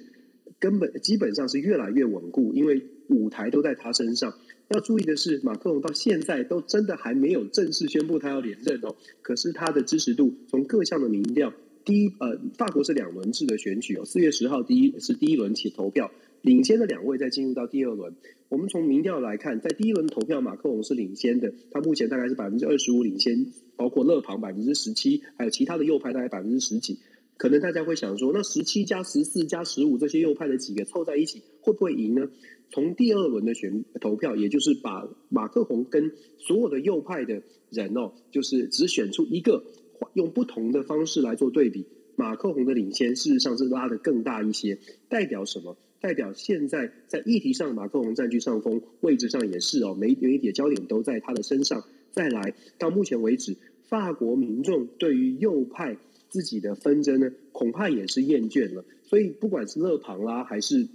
[0.58, 4.34] 根本基本上是越来越稳固，因为舞台都在他身上。
[4.72, 8.96] 要注意的是，马克龙到现在都真的还没有正式宣布他要连任哦。
[9.22, 11.54] 可是他的支持度从各项的民调，
[11.84, 14.06] 第一呃，法国是两轮制的选举哦。
[14.06, 18.16] 四月十号第一是第一轮起投票，领先的两位再进入到第二轮。
[18.48, 27.00] 我们从民调来看，在第一轮投票，马克龙是领先的，他目前大概是百分之二十五领先，包括勒庞百分之十七，还有其他的右派大概百分之十几。
[27.38, 32.30] 可能大家会想说，那十七加十四加十五这些右派的几个凑在一起，会不会赢呢？
[32.72, 39.64] 从第二轮的选投票，也就是把马克宏跟所有的右派的人哦，就是只选出一个，
[40.14, 44.80] 用不同的方式来做对比，马克宏的领先事实上是拉的更大一些。
[45.10, 45.78] 代表什么？
[46.00, 51.84] 代表现在在议题上，马克宏占据上风，位置上也是哦，媒媒体的焦点都在他的身上。
[52.12, 55.98] 再来到目前为止，法国民众对于右派
[56.30, 58.84] 自己的纷争呢，恐怕也是厌倦了。
[59.04, 60.88] 所以不管是勒庞啦，还是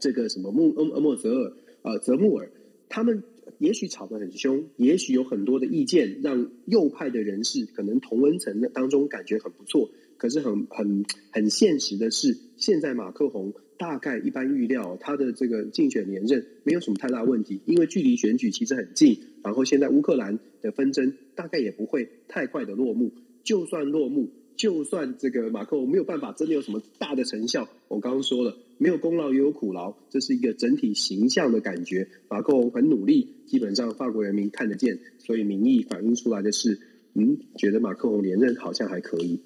[0.00, 2.50] 这个什么穆恩恩莫泽尔啊泽穆尔，
[2.88, 3.22] 他们
[3.58, 9.90] 也许吵得很凶，也许有很多的意见，让右派的人士可能同温层当中感觉很不错。
[10.18, 19.18] 可是很很很现实的是，现在马克宏大概一般预料他的这个竞选连任没有什么太大问题，因为距离选举其实很近。
[19.42, 23.12] 然后现在乌克兰的纷争大概也不会太快的落幕，
[23.44, 24.30] 就算落幕。
[24.56, 32.08] 就算这个马克龙没有办法真的有什么大的成效，我刚刚说了，没有功劳也有苦劳，这是一个整体形象的感觉。
[32.28, 36.80] 马克龙很努力，基本上法国人民看得见，所以民意反映出来的是，
[37.14, 39.40] 嗯，觉得马克龙连任好像还可以。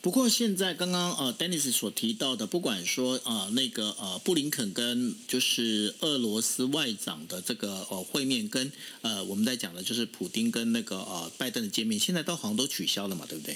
[0.00, 13.54] 不过现在刚刚呃，Dennis 所提到的，不管说呃那个呃布林肯跟就是俄罗斯外长的这个呃会面，跟呃我们在讲的就是普丁跟那个呃拜登的见面，现在都好像都取消了嘛，对不对？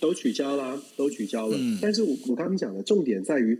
[0.00, 1.56] 都取消啦，都取消了。
[1.80, 3.58] 但是我我刚刚讲的重点在于，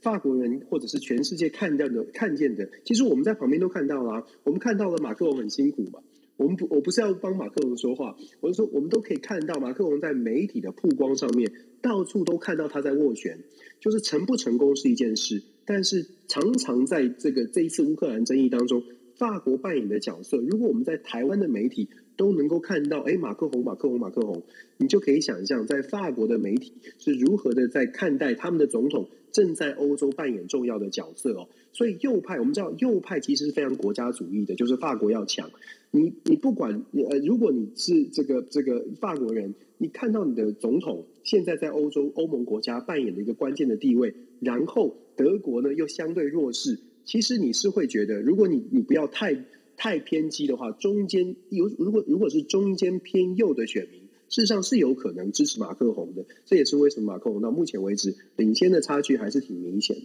[0.00, 4.24] 法国人或者是全世界看到的看见的，其实我们在旁边都看到啦。
[4.44, 6.00] 我们看到了马克龙很辛苦嘛。
[6.36, 11.50] 我们不，我不是要帮马克龙说话，我是说我们都可以看到马克龙在媒体的曝光上面，
[11.82, 13.40] 到处都看到他在斡旋。
[13.80, 18.84] 就是成不成功是一件事，但是常常在这个这一次乌克兰争议当中，
[19.16, 21.88] 法国扮演的角色，如果我们在台湾的媒体。
[22.18, 24.42] 都能够看到，哎，马克宏，马克宏，马克宏，
[24.76, 31.48] 你就可以想象，在法国的媒体是如何的在看待他们的总统正在欧洲扮演重要的角色哦。
[31.72, 35.48] 所以右派，我们知道右派其实是非常国家主义的，就是法国要强。
[35.92, 49.44] 你你不管，呃，如果你是这个这个法国人，你看到你的总统现在在欧洲欧盟国家扮演的一个关键的地位，然后德国呢又相对弱势，其实你是会觉得，如果你你不要太。
[49.78, 56.26] 太偏激的话，中间有如果如果是中间偏右的选民，事实上是有可能支持马克宏的。
[56.44, 60.02] 这也是为什么马克宏到目前为止领先的差距还是挺明显的。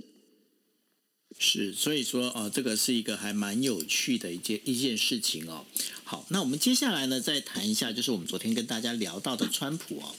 [1.39, 5.65] 是，所以说啊，这个是一个还蛮有趣的一件一件事情哦。
[6.03, 10.13] 好，那我们接下来呢，再谈一下，就是我们昨天跟大家聊到的川普哦。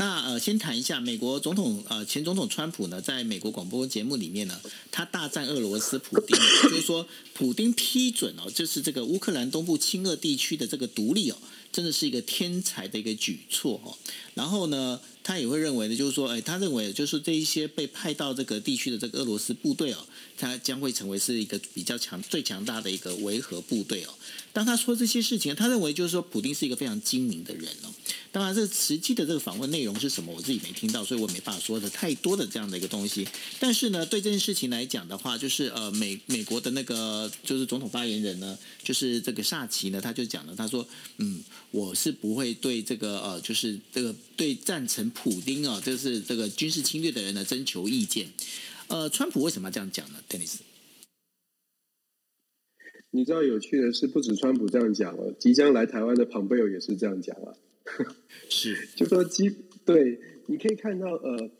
[0.00, 4.58] 那呃，先谈一下美国总统呃前总统川普呢，在美国广播节目里面呢，
[4.90, 11.36] 他大战俄罗斯普丁，就是说普丁批准哦，就是这个乌克兰东部亲俄地区的这个独立哦，
[11.70, 13.92] 真的是一个天才的一个举措哦。
[14.32, 20.06] 然后呢，他也会认为呢，就是说，哎，他认为就是这一些被派到这个地区的这个俄罗斯部队哦，
[20.36, 24.14] 他将会成为是一个比较强、最强大的一个维和部队哦。
[24.52, 27.92] 当他说这些事情，他认为就是说，普丁是一个非常精明的人哦。
[28.32, 33.26] 当然，这实际的这个访问内容是什么，我自己没听到，所以我没办法说的太多的这样的一个东西。
[33.58, 40.86] 但是呢，对这件事情来讲的话，就是呃，美美国的那个就是总统发言人呢，就是这个萨奇呢，他就讲了，他说，
[41.18, 48.28] 嗯，我是不会对这个呃，就是这个对赞成普丁啊，就是这个军事侵略的人呢征求意见。
[48.88, 50.60] 呃，川普为什么要这样讲呢，Dennis？
[53.10, 57.52] 你知道有趣的是，不止川普这样讲了，即将来台湾的庞贝尔也是这样讲啊。
[58.48, 61.50] 是， 就说基对，你可以看到呃，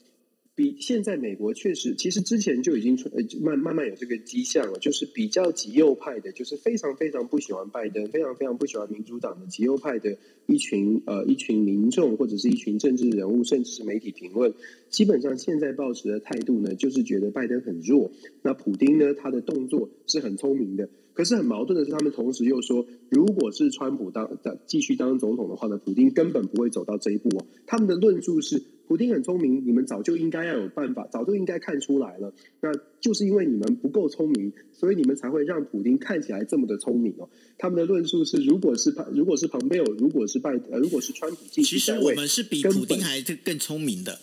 [0.60, 14.52] 比现在美国确实，其实之前就已经呃慢慢慢有这个迹象了，就是比较极右派的，就是非常非常不喜欢拜登，非常非常不喜欢民主党的极右派的一群呃一群民众或者是一群政治人物，甚至是媒体评论，
[14.90, 18.10] 基本上现在抱持的态度呢，就是觉得拜登很弱，
[18.42, 20.90] 那普丁呢他的动作是很聪明的。
[21.14, 27.46] 可是很矛盾的是，他们同时又说，如果是川普当的继续当总统的话呢，普丁根本不会走到这一步哦。
[27.66, 32.34] 他们的论述是，普丁很聪明，你们早就应该要有办法，早就应该看出来了。
[32.60, 37.30] 那就是因为你们不够聪明，所以你们才会让普丁看起来这么的聪明哦。
[37.56, 44.18] 他们的论述是，如果是如果是蓬佩奥，如果是拜呃，如果是川普继续其实我们是比普丁还更聪明的。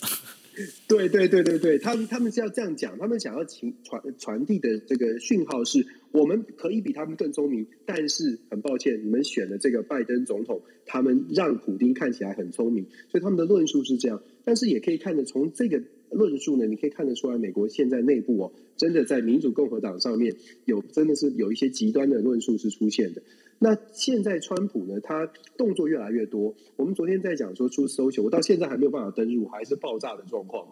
[0.88, 14.22] 对对对对对，他们他们是要这样讲，他们想要传传传递的这个讯号是，我们可以比他们更聪明，但是很抱歉，你们选的这个拜登总统，他们让普京看起来很聪明，所以他们的论述是这样。
[14.44, 15.82] 但是也可以看得从这个
[16.12, 20.36] 论述呢，你可以看得出来，美国现在内部哦，真的在民主共和党上面
[20.66, 23.22] 有真的是有一些极端的论述是出现的。
[23.60, 25.00] 那现在川普呢？
[25.02, 26.54] 他动作越来越多。
[26.76, 30.68] 我们昨天在讲说出搜求，我到现在还没有办法登入，还是爆炸的状况。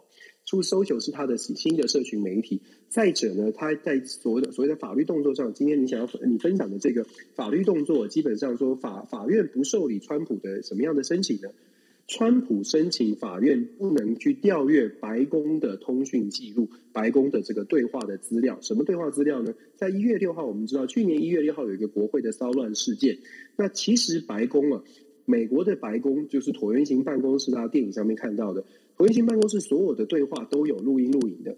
[0.45, 2.61] 出搜求是他的新的社群媒体。
[2.87, 11.49] 再者呢，他在所谓的所谓的法律动作上，今天你想要你分享的这个法律动作，基本上说法法院不受理川普的什么样的申请呢？
[12.07, 18.59] 川普申请法院不能去调阅白宫的通讯记录，白宫的这个对话的资料。
[18.61, 19.55] 什么对话资料呢？
[19.75, 23.17] 在一月六号，我们知道去年一月六号有一个国会的骚乱事件。
[23.55, 24.83] 那其实白宫啊，
[25.25, 28.63] 美国的白宫就是椭圆形办公室，大家电影上面看到的
[28.97, 31.57] 椭圆形办公室，所有的对话都有录音录影的，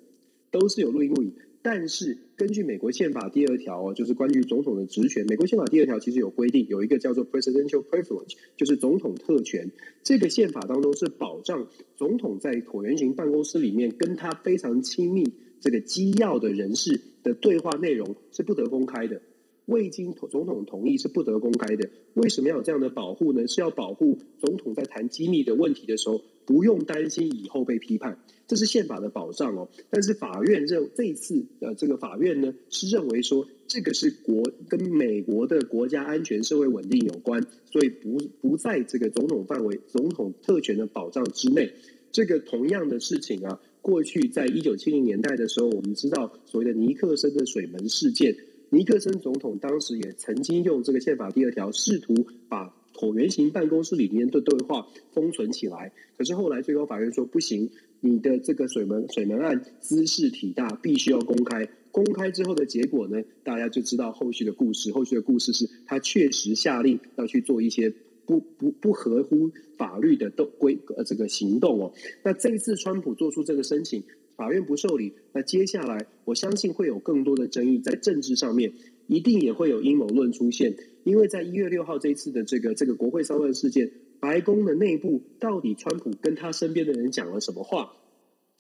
[0.49, 1.33] 都是有录音录影。
[1.61, 5.25] 但是根据美国宪法第二条哦，就是关于总统的职权。
[5.27, 9.71] 美国宪法第二条其实有规定，有一个叫做 Presidential Privilege，就是总统特权。
[10.03, 15.25] 这个宪法当中是保障总统在椭圆形办公室里面跟他非常亲密
[15.59, 19.21] 这个机要的人士的对话内容是不得公开的，
[19.65, 21.89] 未经总统同意是不得公开的。
[22.13, 23.45] 为什么要有这样的保护呢？
[23.47, 28.17] 是要保护总统在谈机密的问题的时候，不用担心以后被批判。
[28.47, 41.73] 这是宪法的保障哦，但是法院认这一次呃，这个法院呢是认为说这个是国跟美国的国家安全、社会稳定有关，所以不不在这个总统范围、总统特权的保障之内。
[42.13, 48.33] 这个同样的事情啊，过去在一九七零年代的时候，我们知道所谓的尼克森的水门事件，
[48.69, 52.15] 尼克森总统当时也曾经用这个宪法第二条，试图
[52.47, 57.69] 把椭圆形办公室里面的对话封存起来，可是后来最高法院说不行。
[57.99, 61.67] 你的这个水门水门案姿势体大，必须要公开。
[61.91, 64.91] 公开之后的结果呢，大家就知道后续的故事。
[64.91, 67.91] 后续的故事是他确实下令要去做一些
[68.27, 71.91] 不不不合乎法律的动规呃这个行动哦。
[72.21, 74.03] 那这一次川普做出这个申请，
[74.35, 75.13] 法院不受理。
[75.33, 78.73] 那接下来我相信会有更多的争议在政治上面，
[79.07, 80.75] 一定也会有阴谋论出现。
[81.03, 83.91] 因为在一月六号这一次的这个这个国会骚乱事件。
[84.19, 87.91] 白宫的内部到底川普跟他身边的人讲了什么话？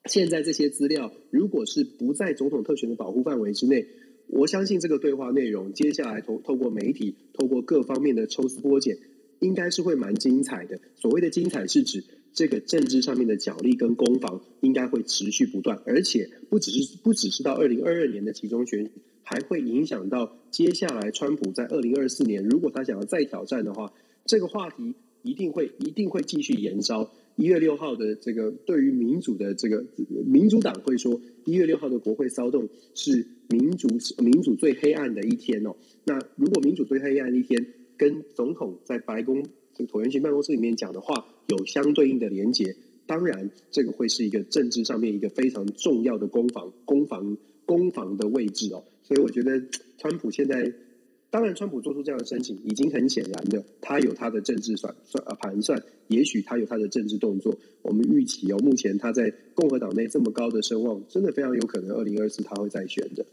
[0.05, 3.87] 现在这些资料如果是不在总统特权的保护范围之内，
[4.27, 8.99] 我相信这个对话内容接下来透透过媒体、透过各方面的抽丝剥茧，
[9.39, 10.79] 应该是会蛮精彩的。
[10.95, 12.03] 所谓的精彩是指
[12.37, 18.91] 这个政治上面的角力跟攻防应该会持续不断，而且不只是不只是到二零二二年的其中选举，
[19.23, 23.91] 还会影响到接下来川普在二零二四年如果他想要再挑战的话，
[24.25, 24.93] 这个话题。
[25.23, 27.11] 一定会一定会继续延烧。
[27.35, 29.83] 一月六号的这个对于民主的这个
[30.25, 33.89] 民主党会说，一月六号的国会骚动是民主
[34.23, 35.75] 民主最黑暗的一天哦。
[36.05, 42.75] 那如果民主最黑暗的一天跟总统在白宫这个椭圆形办公室里面讲的话有相对应的连结，
[43.05, 48.83] 当然这个会是一个政治上面一个非常重要的攻防攻防攻防的位置哦。
[49.03, 49.61] 所以我觉得
[49.97, 50.73] 川普现在。
[51.29, 57.53] 当然，川普做出这样的申请，已经很显然的，他有他的政治算算呃盘算，也许他有他的政治动作。
[57.81, 63.25] 我们预期哦，目前他在共和党内这么高的声望，真的非常有可能二零二四他会再选的。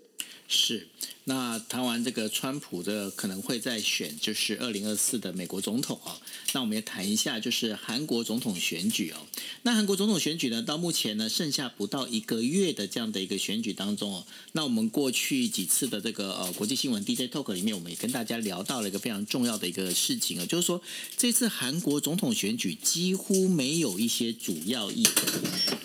[0.49, 0.89] 是。
[1.27, 6.21] 那谈完这个川普的可能会再选，就是二零二四的美国总统啊。
[6.53, 9.17] 那我们也谈一下，就是韩国总统选举哦。
[9.63, 14.27] 那韩国总统选举呢，到目前呢，剩下不到一个月的这样的一个选举当中哦。
[14.53, 20.83] 那我们过去几次的这个呃国际新闻 DJ Talk 里面，我们也跟大家聊到了一个非常重要的一个事情啊，就是说
[21.17, 25.13] 这次韩国总统选举几乎没有一些主要议题，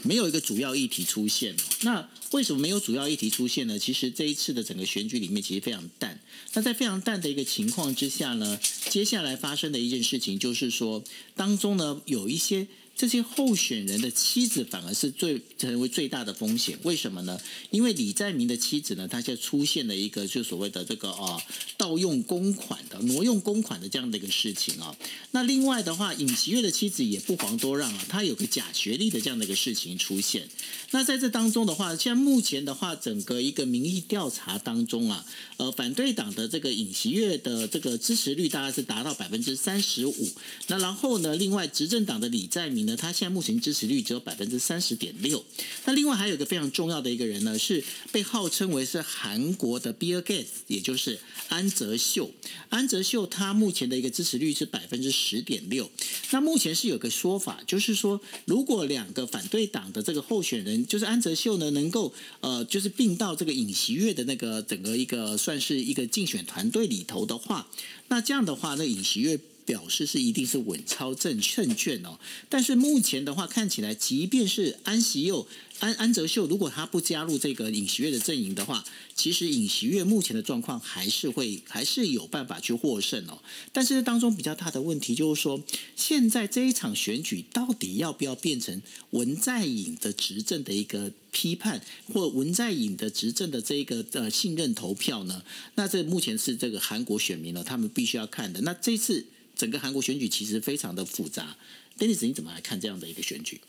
[0.03, 1.55] 没有一个主要议题出现。
[1.83, 3.79] 那为什么没有主要议题出现呢？
[3.79, 6.19] 其实这一次的整个选举里面其实非常淡。
[6.53, 8.59] 那在非常淡的一个情况之下呢，
[8.89, 11.03] 接下来发生的一件事情就是说，
[11.35, 12.67] 当中呢有一些
[12.99, 16.77] 这些候选人的妻子反而是最成为最大的风险。
[16.83, 17.39] 为什么呢？
[17.71, 21.41] 因为李在明的妻子呢，她现在出现了一个就所谓的这个啊
[21.77, 24.93] 盗用公款的、挪用公款的这样的一个事情啊。
[25.31, 30.49] 那另外的话，尹锡悦的妻子也不遑多让啊，她有个假学历的这样的一个事情出现。
[30.91, 35.25] 那在这当中的话，像目前的话，整个一个民意调查当中啊，
[35.55, 40.29] 呃，反对党的这个尹锡悦的这个支持率大概是达到百分之三十五。
[40.67, 45.45] 那然后呢，另外执政党的李在明呢，他现在目前支持率只有百分之三十点六。
[45.85, 52.31] 那另外还有一个非常重要的一个人呢，是被号称为是韩国的 Bill Gates，也就是安哲秀。
[52.69, 55.89] 安哲秀他目前的一个支持率是百分之十点六。
[56.31, 67.69] 那目前是有个说法，就是说如果两个反对党的这个候选人，就是安哲秀呢，能够呃，就是并到这个尹锡悦的那个整个一个算是一个竞选团队里头的话，
[68.07, 72.17] 那这样的话，那尹锡悦表示是一定是稳操胜胜券哦。
[72.49, 75.47] 但是目前的话，看起来即便是安喜佑。
[75.79, 78.83] 安安哲秀如果他不加入这个尹锡悦的阵营的话，
[79.15, 83.39] 其实尹锡悦目前的状况还是会还是有办法去获胜哦。
[83.71, 85.63] 但是当中比较大的问题就是说，
[85.95, 91.81] 现在这一场选举到底要不要变成文在寅的执政的一个批判，
[92.13, 95.43] 或文在寅的执政的这一个呃信任投票呢？
[95.75, 98.59] 那这目前是这个韩国选民呢，他们必须要看的。
[98.63, 99.25] 那这次
[99.59, 101.57] 整个韩国选举其实非常的复杂
[101.97, 103.59] ，Denis 你怎么来看这样的一个选举？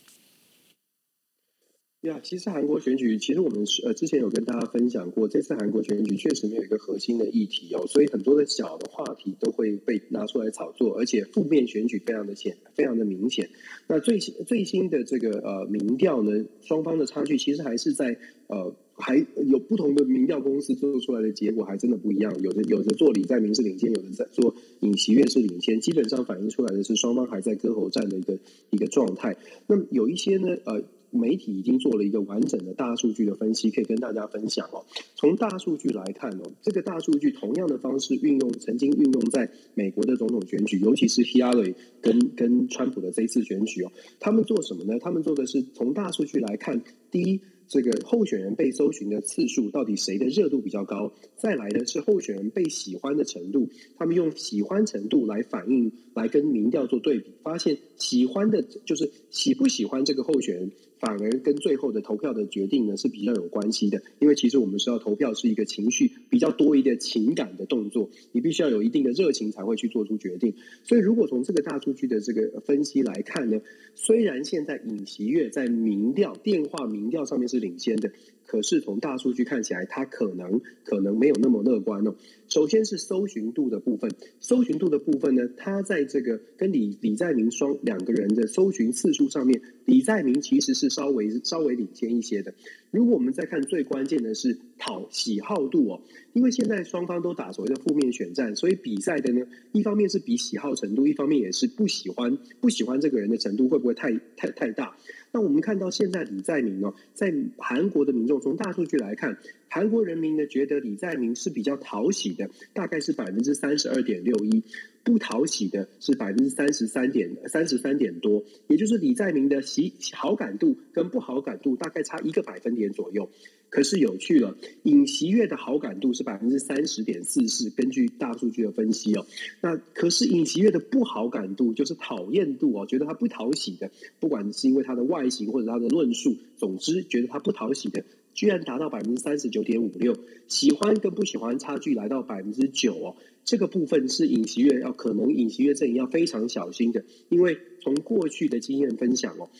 [2.02, 13.50] 呀，其实韩国选举，其实我们呃之前有跟大家分享过，这次韩国选举确实没有一个核心的议题哦，所以很多的小的话题都会被拿出来炒作，而且负面选举非常的显，非常的明显。
[13.88, 18.16] 那最新最新的这个呃民调呢，双方的差距其实还是在
[18.46, 28.38] 呃还有不同的民调公司做出来的结果还真的不一样，有的有的做李在明是领先，有的在做尹锡悦是领先，基本上反映出来的是双方还在割喉战的一个
[28.70, 29.36] 一个状态。
[29.66, 30.82] 那么有一些呢呃。
[31.12, 34.86] 媒体已经做了一个完整的大数据的分析，可以跟大家分享哦。
[35.16, 43.90] 从大数据来看哦，这个大数据同样的方式运用，曾经运用在美国的总统选举，尤其是希拉里跟跟川普的这一次选举哦。
[44.20, 45.00] 他们做什么呢？
[45.00, 46.80] 他们做的是从大数据来看，
[47.10, 47.40] 第一。
[47.70, 51.12] 这个候选人被搜寻的次数到底谁的热度比较高？
[51.36, 64.02] 再来的是候选人被喜欢的程度，他们用喜欢程度来反映，来跟民调做对比，发现喜欢的就是喜不喜欢这个候选人，反而跟最后的投票的决定呢是比较有关系的。
[64.18, 70.54] 因为其实我们知道投票是一个情绪比较多一点情感的动作，你必须要有一定的热情才会去做出决定。
[70.82, 73.60] 所以如果从这个大数据的这个分析来看呢，
[73.94, 77.60] 虽然现在尹锡悦在民调电话民调上面是。
[77.60, 78.10] 领先的，
[78.50, 82.16] 可是从大数据看起来，它可能可能没有那么乐观哦。
[82.48, 92.52] 首先是搜寻度的部分，搜寻度的部分呢，它在这个跟李李在明双两个人的搜寻次数上面，李在明其实是稍微稍微领先一些的。
[92.90, 104.96] 如果我们再看最关键的是讨喜好度哦，因为现在双方都打所谓的负面选战，所以比赛的呢，一方面是比喜好程度，一方面也是不喜欢不喜欢这个人的程度会不会太太太大。
[105.32, 114.62] 那我们看到现在李在明哦，在韩国的民众从大数据来看，韩国人民呢觉得李在明是比较讨喜的，大概是百分之三十二点六一，
[115.04, 123.30] 不讨喜的是百分之三十三点三十三点多，也就是李在明的喜好感度跟不好感度大概差一个百分点左右。
[123.70, 129.24] 可是有趣了，尹锡悦的好感度是百分之三十点四四，根据大数据的分析哦。
[129.60, 140.16] 那可是尹锡悦的不好感度就是讨厌度哦，觉得他不讨喜的，不管是因为他的外形或者他的论述，总之觉得他不讨喜的，居然达到百分之三十九点五六。
[140.46, 149.50] 喜欢跟不喜欢差距来到百分之九哦，这个部分是尹锡悦要可能尹锡悦阵营要非常小心的，因为从过去的经验分享哦，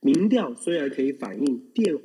[0.00, 1.98] 民调虽然可以反映电。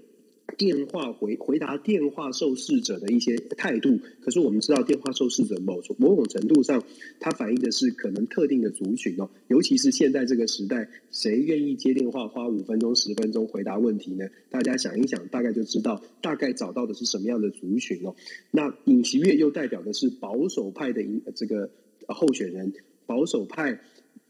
[0.55, 6.83] 电话回回答电话受试者的一些态度，可是我们知道电话受试者某某种程度上，
[7.19, 14.25] 它反映的是可能特定的族群哦，尤其是现在这个时代，谁愿意接电话花五分钟十分钟回答问题呢？
[14.49, 18.15] 大家想一想，大概就知道大概找到的是什么样的族群哦。
[18.49, 21.03] 那尹锡悦又代表的是保守派的
[21.35, 21.69] 这个
[22.07, 22.73] 候选人，
[23.05, 23.81] 保守派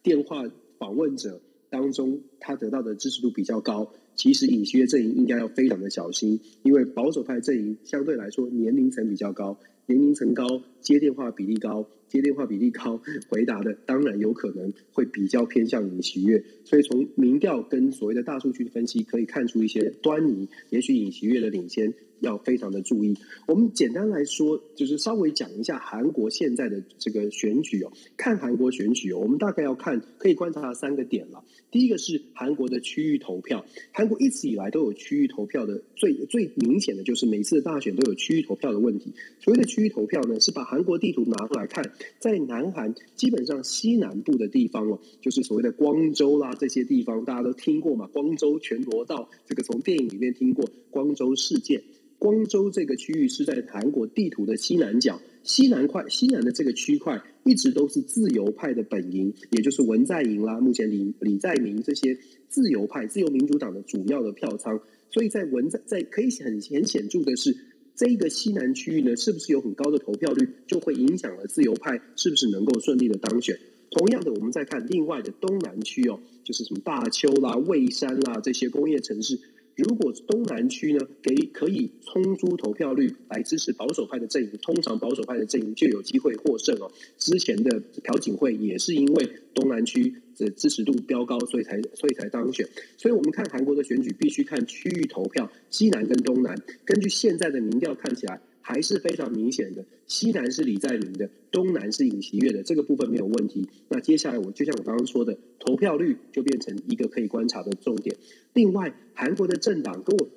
[0.03, 0.43] 电话
[0.80, 1.39] 访问者
[1.70, 3.93] 当中，他得到的支持度比较高。
[4.18, 10.45] 其实尹锡悦阵营应该要非常的小心，因为保守派阵营相对来说年龄层比较高，年龄层高，
[10.82, 16.44] 接电话比例高，接电话比例高，回答的当然有可能会比较偏向尹锡悦。
[16.64, 20.48] 所以从民调跟所谓的大数据分析，可以看出一些端倪。
[20.70, 21.94] 也许尹锡悦的领先。
[22.20, 23.16] 要非常的注意。
[23.48, 27.92] 我们简单来说，就是稍微讲一下韩国现在的这个选举哦。
[28.18, 31.44] 看韩国选举哦，我们大概要看，可以观察三个点了。
[31.70, 33.64] 第一个是韩国的区域投票。
[33.92, 39.14] 韩国一直以来都有区域投票的，最最明显的就是每次的大选都有区域投票的问题。
[39.40, 41.84] 所谓的区域投票呢，是把韩韩国地图拿出来看，
[42.20, 48.06] 在南韩基本上西南部的地方哦，就是所谓的光州啦这些地方，大家都听过嘛？
[48.14, 51.82] 光州全罗道，这个从电影里面听过光州事件。
[52.20, 62.16] 光州这个区域是在韩国地图的西南角，西南块西南的这个区块一直都是自由派的本营，也就是文在寅啦，目前李李在明这些
[62.50, 64.80] 自由派、自由民主党的主要的票仓。
[65.10, 67.56] 所以在文在在可以很很显著的是，
[67.98, 73.60] 这一个西南区域呢，是不是有很高的投票率，就会影响了自由派是不是能够顺利的当选。
[73.89, 79.39] 同样的，我们再看另外的东南区哦，就是什么大邱啦、蔚山啦这些工业城市。
[79.78, 86.92] 如果东南区呢，给可以冲出投票率来支持保守派的阵营，通常保守派的阵营就有机会获胜哦。
[87.20, 92.68] 之前的朴槿惠也是因为东南区的支持度飙高，所以才所以才当选。
[92.98, 96.60] 所以我们看韩国的选举，必须看区域投票，西南跟东南。
[96.84, 98.42] 根据现在的民调看起来。
[98.68, 103.65] 还是非常明显的，西南是李在明的，东南是尹锡悦的，这个部分没有问题。
[103.88, 108.13] 那接下来我就像我刚刚说的，投票率就变成一个可以观察的重点。
[108.53, 110.28] 另外，韩国的政党跟我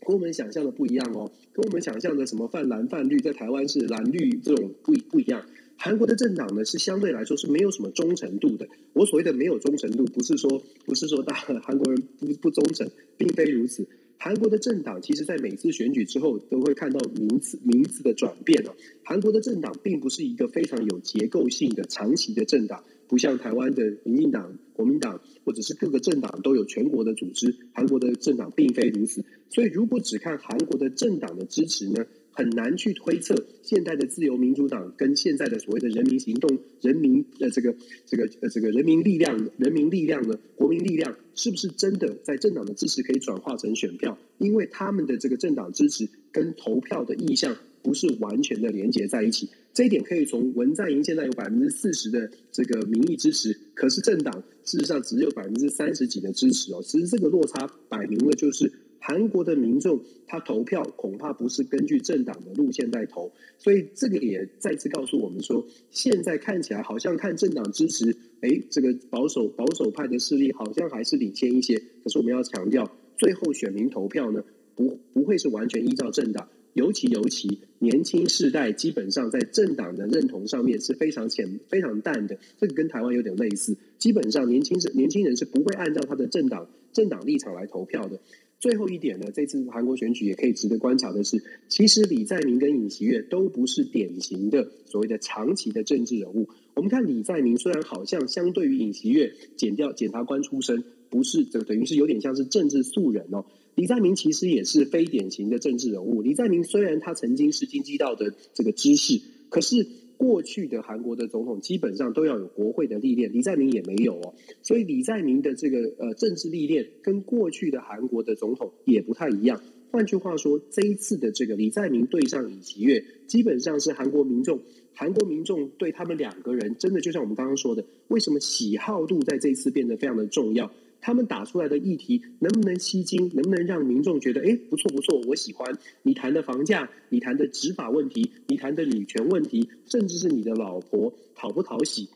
[0.00, 5.44] 跟我们想象的不一样哦，跟我们想象的什么泛蓝泛绿，在台湾是蓝绿这种不不一样。
[5.76, 8.66] 韩国的政党呢是相对来说是没有什么忠诚度的。
[8.94, 13.86] 我所谓的没有忠诚度，不是说不是说大 韩国人不不忠诚，并非如此。
[14.24, 18.74] 韩国的政党其实，在每次选举之后，都会看到名字名字的转变哦。
[19.04, 27.54] 韩国的政党并不是一个非常有结构性的长期的政党，不像台湾的民进党、国民党，或者是各个政党都有全国的组织。
[27.74, 32.06] 韩国的政党并非如此，所以如果只看韩国的政党的支持呢？
[32.34, 37.74] 很难去推测现在的自由民主党跟现在的所谓的人民行动、人民的这个
[38.04, 44.18] 这个呃这个人民力量、人民力量的国民力量是不是真的在政党的支持可以转化成选票？
[44.38, 49.48] 因为他们的这个政党支持跟投票的意向不是完全的连接在一起。
[49.72, 56.82] 这一点可以从文在寅现在有百分之四十的这个民意支持，可是政党事实上只有百分之三十几的支持哦。
[56.82, 58.72] 其实这个落差摆明了就是。
[59.06, 71.76] 韩国的民众他投票恐怕不是根据政党的路线在投，所以这个也再次告诉我们说，现在看起来好像看政党支持，哎，这个保守保守派的势力好像还是领先一些。
[72.02, 74.42] 可是我们要强调，最后选民投票呢，
[74.74, 83.76] 不不会是完全依照政党，尤其尤其年轻世代基本上在政党的认同上面是非常浅非常淡的，这个跟台湾有点类似。
[83.98, 88.18] 基本上年轻人年轻人是不会按照他的政党政党立场来投票的。
[88.64, 96.48] 最后一点呢，这次韩国选举也可以值得观察的是，其实李在明跟尹锡悦都不是典型的所谓的长期的政治人物。
[96.72, 103.44] 我们看李在明，虽然好像相对于尹锡悦，检调检察官出身，不是这等于是有点像是政治素人哦。
[103.74, 106.22] 李在明其实也是非典型的政治人物。
[106.22, 109.86] 李在明虽然他曾经是经济道的这个知识，可是。
[110.24, 119.60] 过去的韩国的总统基本上都要有国会的历练，李在明也没有哦，所以李在明的这个呃政治历练跟过去的韩国的总统也不太一样。
[119.90, 124.58] 换句话说，这一次的这个李在明对上尹锡悦，基本上是韩国民众，
[124.94, 130.72] 韩国民众对他们两个人真的就像我们刚刚说的，为什么喜好度在这一次变得非常的重要？
[131.04, 133.30] 他们打出来的议题能不能吸睛？
[133.34, 142.08] 能不能让民众觉得哎不错不错，我喜欢你谈的房价，你谈的执法问题，你谈的女权问题，甚至是你的老婆讨不讨喜，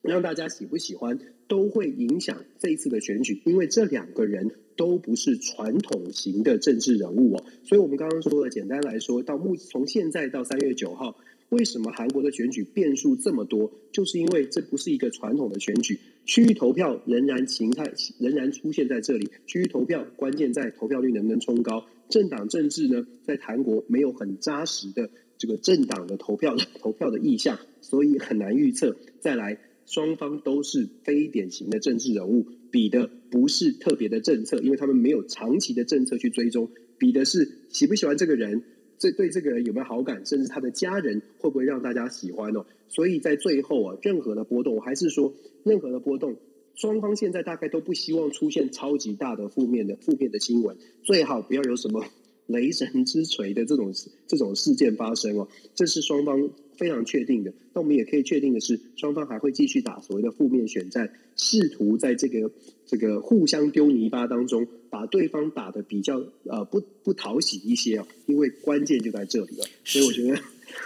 [0.00, 3.42] 让大家喜不喜欢，都会影响这一次的选举。
[3.44, 11.18] 因为这两个人都不是传统型的政治人物哦，所以我们刚刚说的，简单来说，到目从现在到三月九号。
[11.52, 13.70] 为什么韩国的选举变数这么多？
[13.92, 19.28] 就是因为这不是一个传统的选举，区域投票仍然形态仍然出现在这里。
[19.46, 21.84] 区域投票关键在投票率能不能冲高？
[22.08, 28.96] 政党政治呢，在韩国没有很扎实的这个政党的投票 投票的意向，所以很难预测。
[29.20, 38.62] 再来，双方都是非典型的政治人物，比的不是特别的政策，因为他们没有长期的政策去追踪，比的是喜不喜欢这个人。
[39.02, 42.64] 这对这个人有没有好感，甚至他的家人会不会让大家喜欢哦？
[42.86, 45.34] 所以在最后啊，任何的波动，还是说，
[45.64, 46.36] 任何的波动，
[46.76, 52.04] 双方现在大概都不希望出现超级大的负面的负面的新闻，最好不要有什么
[52.46, 53.92] 雷神之锤的这种
[54.28, 57.52] 这种事件发生哦，这是双方非常确定的。
[57.74, 62.52] 那我们也可以确定的是，双方还会继续打所谓的负面选战，试图在这个
[62.86, 68.06] 这个互相丢泥巴当中，把对方打的比较呃不不讨喜一些哦。
[68.26, 70.38] 因为关键就在这里了，所以我觉得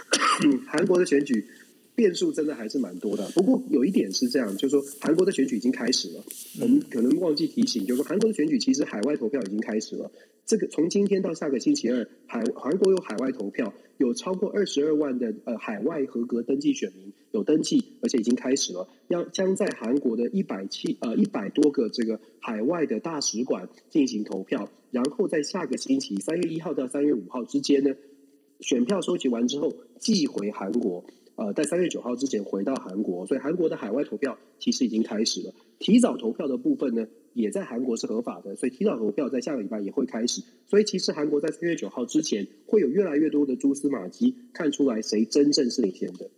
[0.67, 1.45] 韩国的选举。
[1.97, 6.23] 变数真的还是蛮多的，不过有一点是这样，就是说韩国的选举已经开始了。
[6.61, 10.11] 我们可能忘记提醒，就是说韩国的选举其实海外投票已经开始了。
[10.45, 18.87] 这个从今天到下个星期二，海韩国有海外投票，有超过二十二万的呃海外合格登记选民有登记，而且已经开始了。
[19.07, 27.95] 要将在韩国的一百七呃一百多个这个海外的大使馆进行投票，然后在下个星期三月一号到三月五号之间呢，
[28.59, 31.03] 选票收集完之后寄回韩国。
[31.37, 35.53] 呃，在三月九号之前回到韩国，所以韩国的海外投票其实已经开始了。
[35.79, 40.41] 提早投票的部分呢，也在韩国是合法的，所以提早投票在下个礼拜也会开始。
[40.67, 46.29] 所以其实韩国在三月九号之前会有越来越多的蛛丝马迹，看出来谁真正是领先的。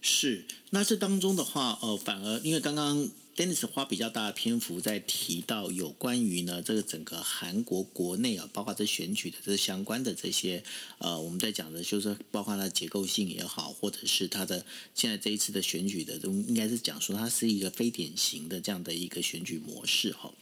[0.00, 3.08] 是，那这当中的话，呃，反而因为刚刚。
[3.36, 10.64] Dennis 花比较大的篇幅在提到有关于呢这个整个韩国国内啊，包括这选举的这相关的这些
[10.96, 14.64] 呃，我们在讲的就是包括它结构性也好，或者是它的
[14.94, 20.32] 现在这一次的选举的，应该是讲说它是一个非典型的这样的一个选举模式哈。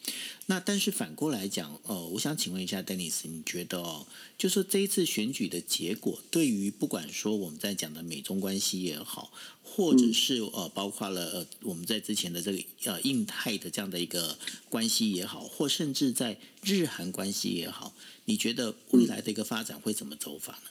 [0.47, 9.32] 那但是反过来讲，呃，我想请问一下 Dennis，你觉得哦，就是这一次选举的结果，对于不管说我们在讲的美中关系也好，
[9.62, 14.36] 或者是呃，包括了呃，我们在之前的这个呃印太的这样的一个
[14.68, 17.95] 关系也好，或甚至在日韩关系也好，
[18.26, 20.70] 你觉得未来的一个发展会怎么走法呢？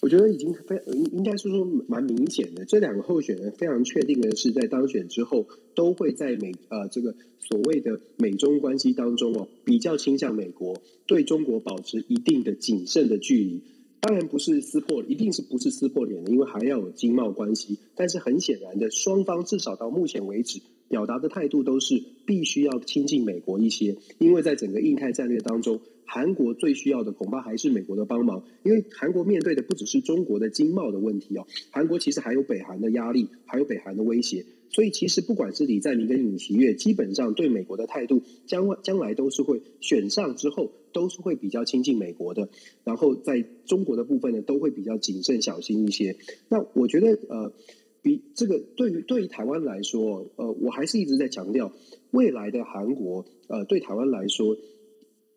[0.00, 5.46] 我觉得已经非应应该是说蛮明显的，这两个候选人非常确定的是，在当选之后
[5.80, 10.76] 都会在美呃这个所谓的美中关系当中哦，比较倾向美国，
[11.06, 13.62] 对中国保持一定的谨慎的距离。
[13.98, 17.78] 当然不是撕破，一定是不是撕破脸的，因为还要有经贸关系。
[17.94, 20.60] 但是很显然的，双方至少到目前为止
[20.90, 25.80] 表达的态度都是必须要亲近美国一些，因为在整个印太战略当中。
[26.12, 42.48] 韩国最需要的恐怕还是美国的帮忙，因为韩国面对的不只是中国的经贸的问题哦，韩国其实还有北韩的压力，还有北韩的威胁，所以其实不管是李在明跟尹锡悦，基本上对美国的态度将将来都是会选上之后都是会比较亲近美国的，
[42.84, 46.16] 然后在中国的部分呢，都会比较谨慎小心一些。
[46.48, 47.52] 那我觉得呃，
[48.00, 51.72] 比这个对于对于台湾来说，呃，我还是一直在强调
[52.12, 54.56] 未来的韩国，呃，对台湾来说。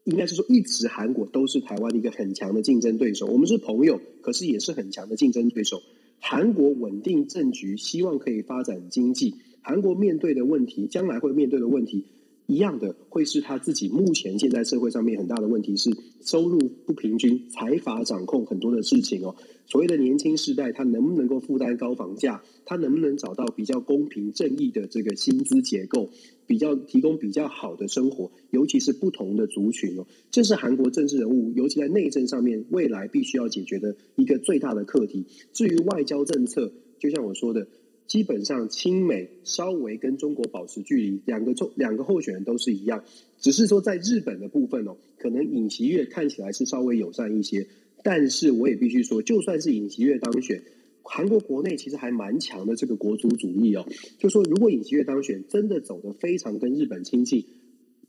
[0.06, 3.26] 应该是说，一直韩国都是台湾的一个很强的竞争对手。
[3.26, 5.82] 我们是朋友，可是也是很强的竞争对手。
[6.26, 9.36] 韩国稳定政局，希望可以发展经济。
[9.62, 12.06] 韩国面对的问题，将来会面对的问题。
[12.46, 15.90] 一样的会是他自己目前现在社会上面很大的问题是
[16.22, 19.36] 收入不平均，财阀掌控很多的事情哦。
[19.66, 22.44] 所谓的年轻世代，他能不能够负担高房价？
[22.66, 26.10] 他能不能找到比较公平正义的这个薪资结构？
[26.46, 30.06] 比较提供比较好的生活，尤其是不同的族群哦。
[30.30, 35.26] 这是韩国政治人物，尤其在内政上面，未来必须要解决的一个最大的课题。
[35.54, 37.68] 至于外交政策，就像我说的。
[38.06, 43.04] 基本上亲美稍微跟中国保持距离，两个中两个候选人都是一样，
[43.40, 47.66] 只是说在日本的部分哦，可能尹锡悦看起来是稍微友善一些，
[48.04, 50.62] 但是我也必须说，就算是尹锡悦当选，
[51.02, 53.88] 韩国国内其实还蛮强的这个国族主义哦，
[54.20, 57.46] 就说如果尹锡悦当选，真的走得非常跟日本亲近，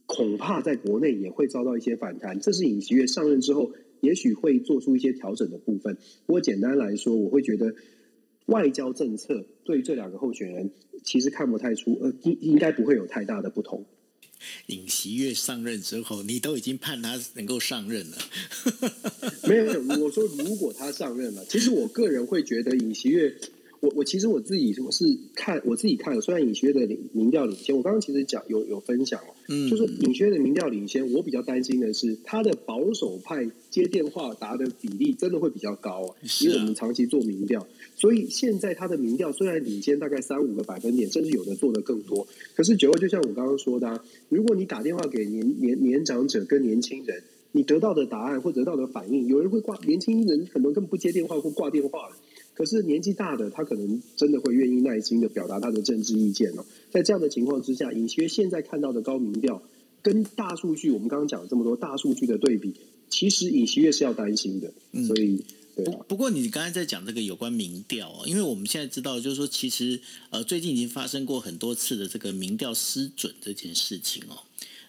[0.06, 5.96] 恐怕在国内也会遭到一些反弹，这是尹锡悦上任之后也许会做出一些调整的部分。
[6.26, 7.74] 不过简单来说，我会觉得。
[8.46, 10.70] 外交政策对这两个候选人
[11.02, 13.84] 其实看不太出，呃，应应该不会有太大的不同。
[14.66, 18.18] 尹锡悦上任之后，你都已经盼他能够上任了。
[19.48, 23.34] 没有没有，我说如果他上任了，其实我个人会觉得尹锡悦。
[23.84, 25.04] 我我其实我自己我是
[25.34, 47.22] 看我自己看，虽然尹学的民调领先，我刚刚其实讲有有分享哦，嗯，就是尹学的民调领先，我比较担心的是他的保守派接电话答的比例真的会比较高啊，因为我们长期做民调，所以现在他的民调虽然领先大概三五个百分点，甚至有的做的更多，可是九二就像我刚刚说的，如果你打电话给年年年长者跟年轻人，
[47.52, 52.16] 你得到的答案或得到的反应，有人会挂，年轻人很多根本不接电话或挂电话了。
[52.54, 56.64] 可是年纪大的他可能真的会愿意耐心的表达他的政治意见哦。
[56.90, 59.60] 在这样的情况之下，尹学现在看到的高民调
[60.02, 62.74] 跟大数据，我们刚刚讲了这么多大数据的对比，
[63.10, 64.72] 其实尹锡月是要担心的。
[65.06, 65.44] 所以，
[65.74, 70.00] 不不过你刚才在讲这个有关民调哦，因为我们现在知道，就是说其实
[70.30, 74.38] 呃最近已经发生过很多次的这个民调失准这件事情哦。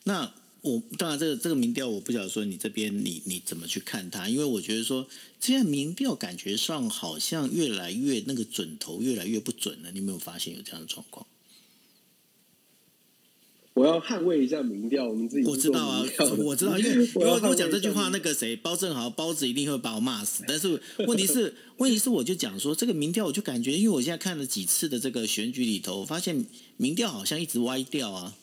[0.03, 0.31] 那
[0.65, 5.07] 我当然这个这个民调，我不晓得说你这边你你怎么去看它，因为我觉得说
[5.39, 11.27] 现在民调感觉上好像越来越那个准头越来越不准了，你有没有发现有这样的状况？
[13.75, 16.03] 我要捍卫一下民调，我们自己我知道啊，
[16.37, 20.45] 我知道，因为 因为我讲这句话，那个谁包正豪包子一定会把我骂死。
[20.47, 26.45] 但是问题是，问题是我就讲说这个民调，我就感觉，因为我现在看了几次的这个选举里头，发现
[26.77, 28.33] 民调好像一直歪掉啊。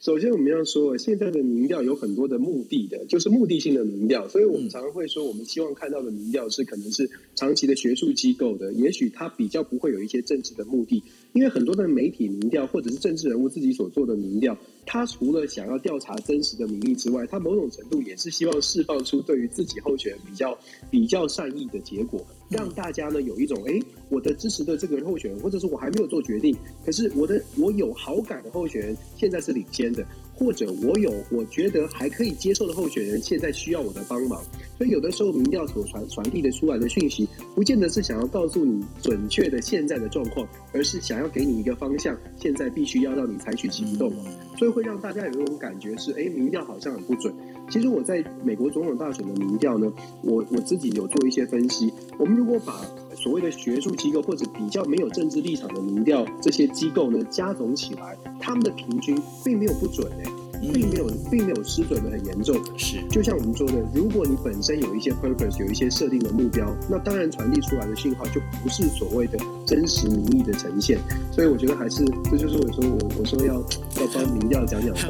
[0.00, 11.02] 首先，我们要说，现在的民调有很多的目的的，就是目的性的民调，所以我们常常会说，我们希望看到的民调是可能是长期的学术机构的，也许它比较不会有一些政治的目的，
[11.32, 20.58] 因为很多的媒体民调或者是政治人物自己所做的民调，他除了想要调查真实的民意之外，他某种程度也是希望释放出对于自己候选人比较
[20.90, 22.24] 比较善意的结果。
[22.52, 23.80] 让大家呢有一种哎，
[24.10, 34.42] 我的支持的这个候选人，或者是我还没有做决定，可是我的我有好感的候选人现在是领先的，或者我有我觉得还可以接受的候选人现在需要我的帮忙，
[34.78, 44.12] 所以有的时候民调所传传递的出来的讯息，不见得是想要告诉你准确的现在的状况，而是想要给你一个方向，现在必须要让你采取行动，
[44.58, 47.32] 所以会让大家有一种感觉是哎，民调好像很不准。
[47.70, 51.90] 其实我在美国总统大选的民调呢，我我自己有做一些分析。
[52.18, 52.84] 我们如果把
[53.22, 60.41] 所谓的学术机构或者比较没有政治立场的民调这些机构呢加总起来，他们的平均并没有不准诶。
[60.72, 62.56] 并没有，并没有失准的很严重。
[62.76, 70.98] 是，就像我们说的，如果你本身有一些 purpose，有一些设定的目标，那当然传递出来的信号就不是所谓的真实民意的呈现。
[71.32, 75.02] 所以我觉得还是，这就是我说我我说要要帮民调讲讲话。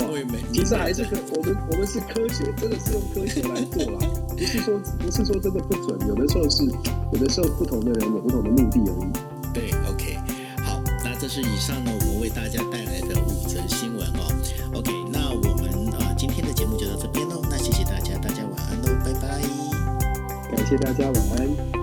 [0.53, 3.99] 其实还是科，我们我们是科学，真的是用科学来做啦，
[4.29, 6.09] 不是说不是说真的不准。
[6.09, 6.65] 有的时候是，
[7.13, 9.53] 有的时候不同的人有不同的目的而已。
[9.53, 10.17] 对，OK，
[10.63, 14.32] 好，那这是以上呢，我们为大家带来的五则新闻哦。
[20.73, 21.82] 谢谢大家晚安。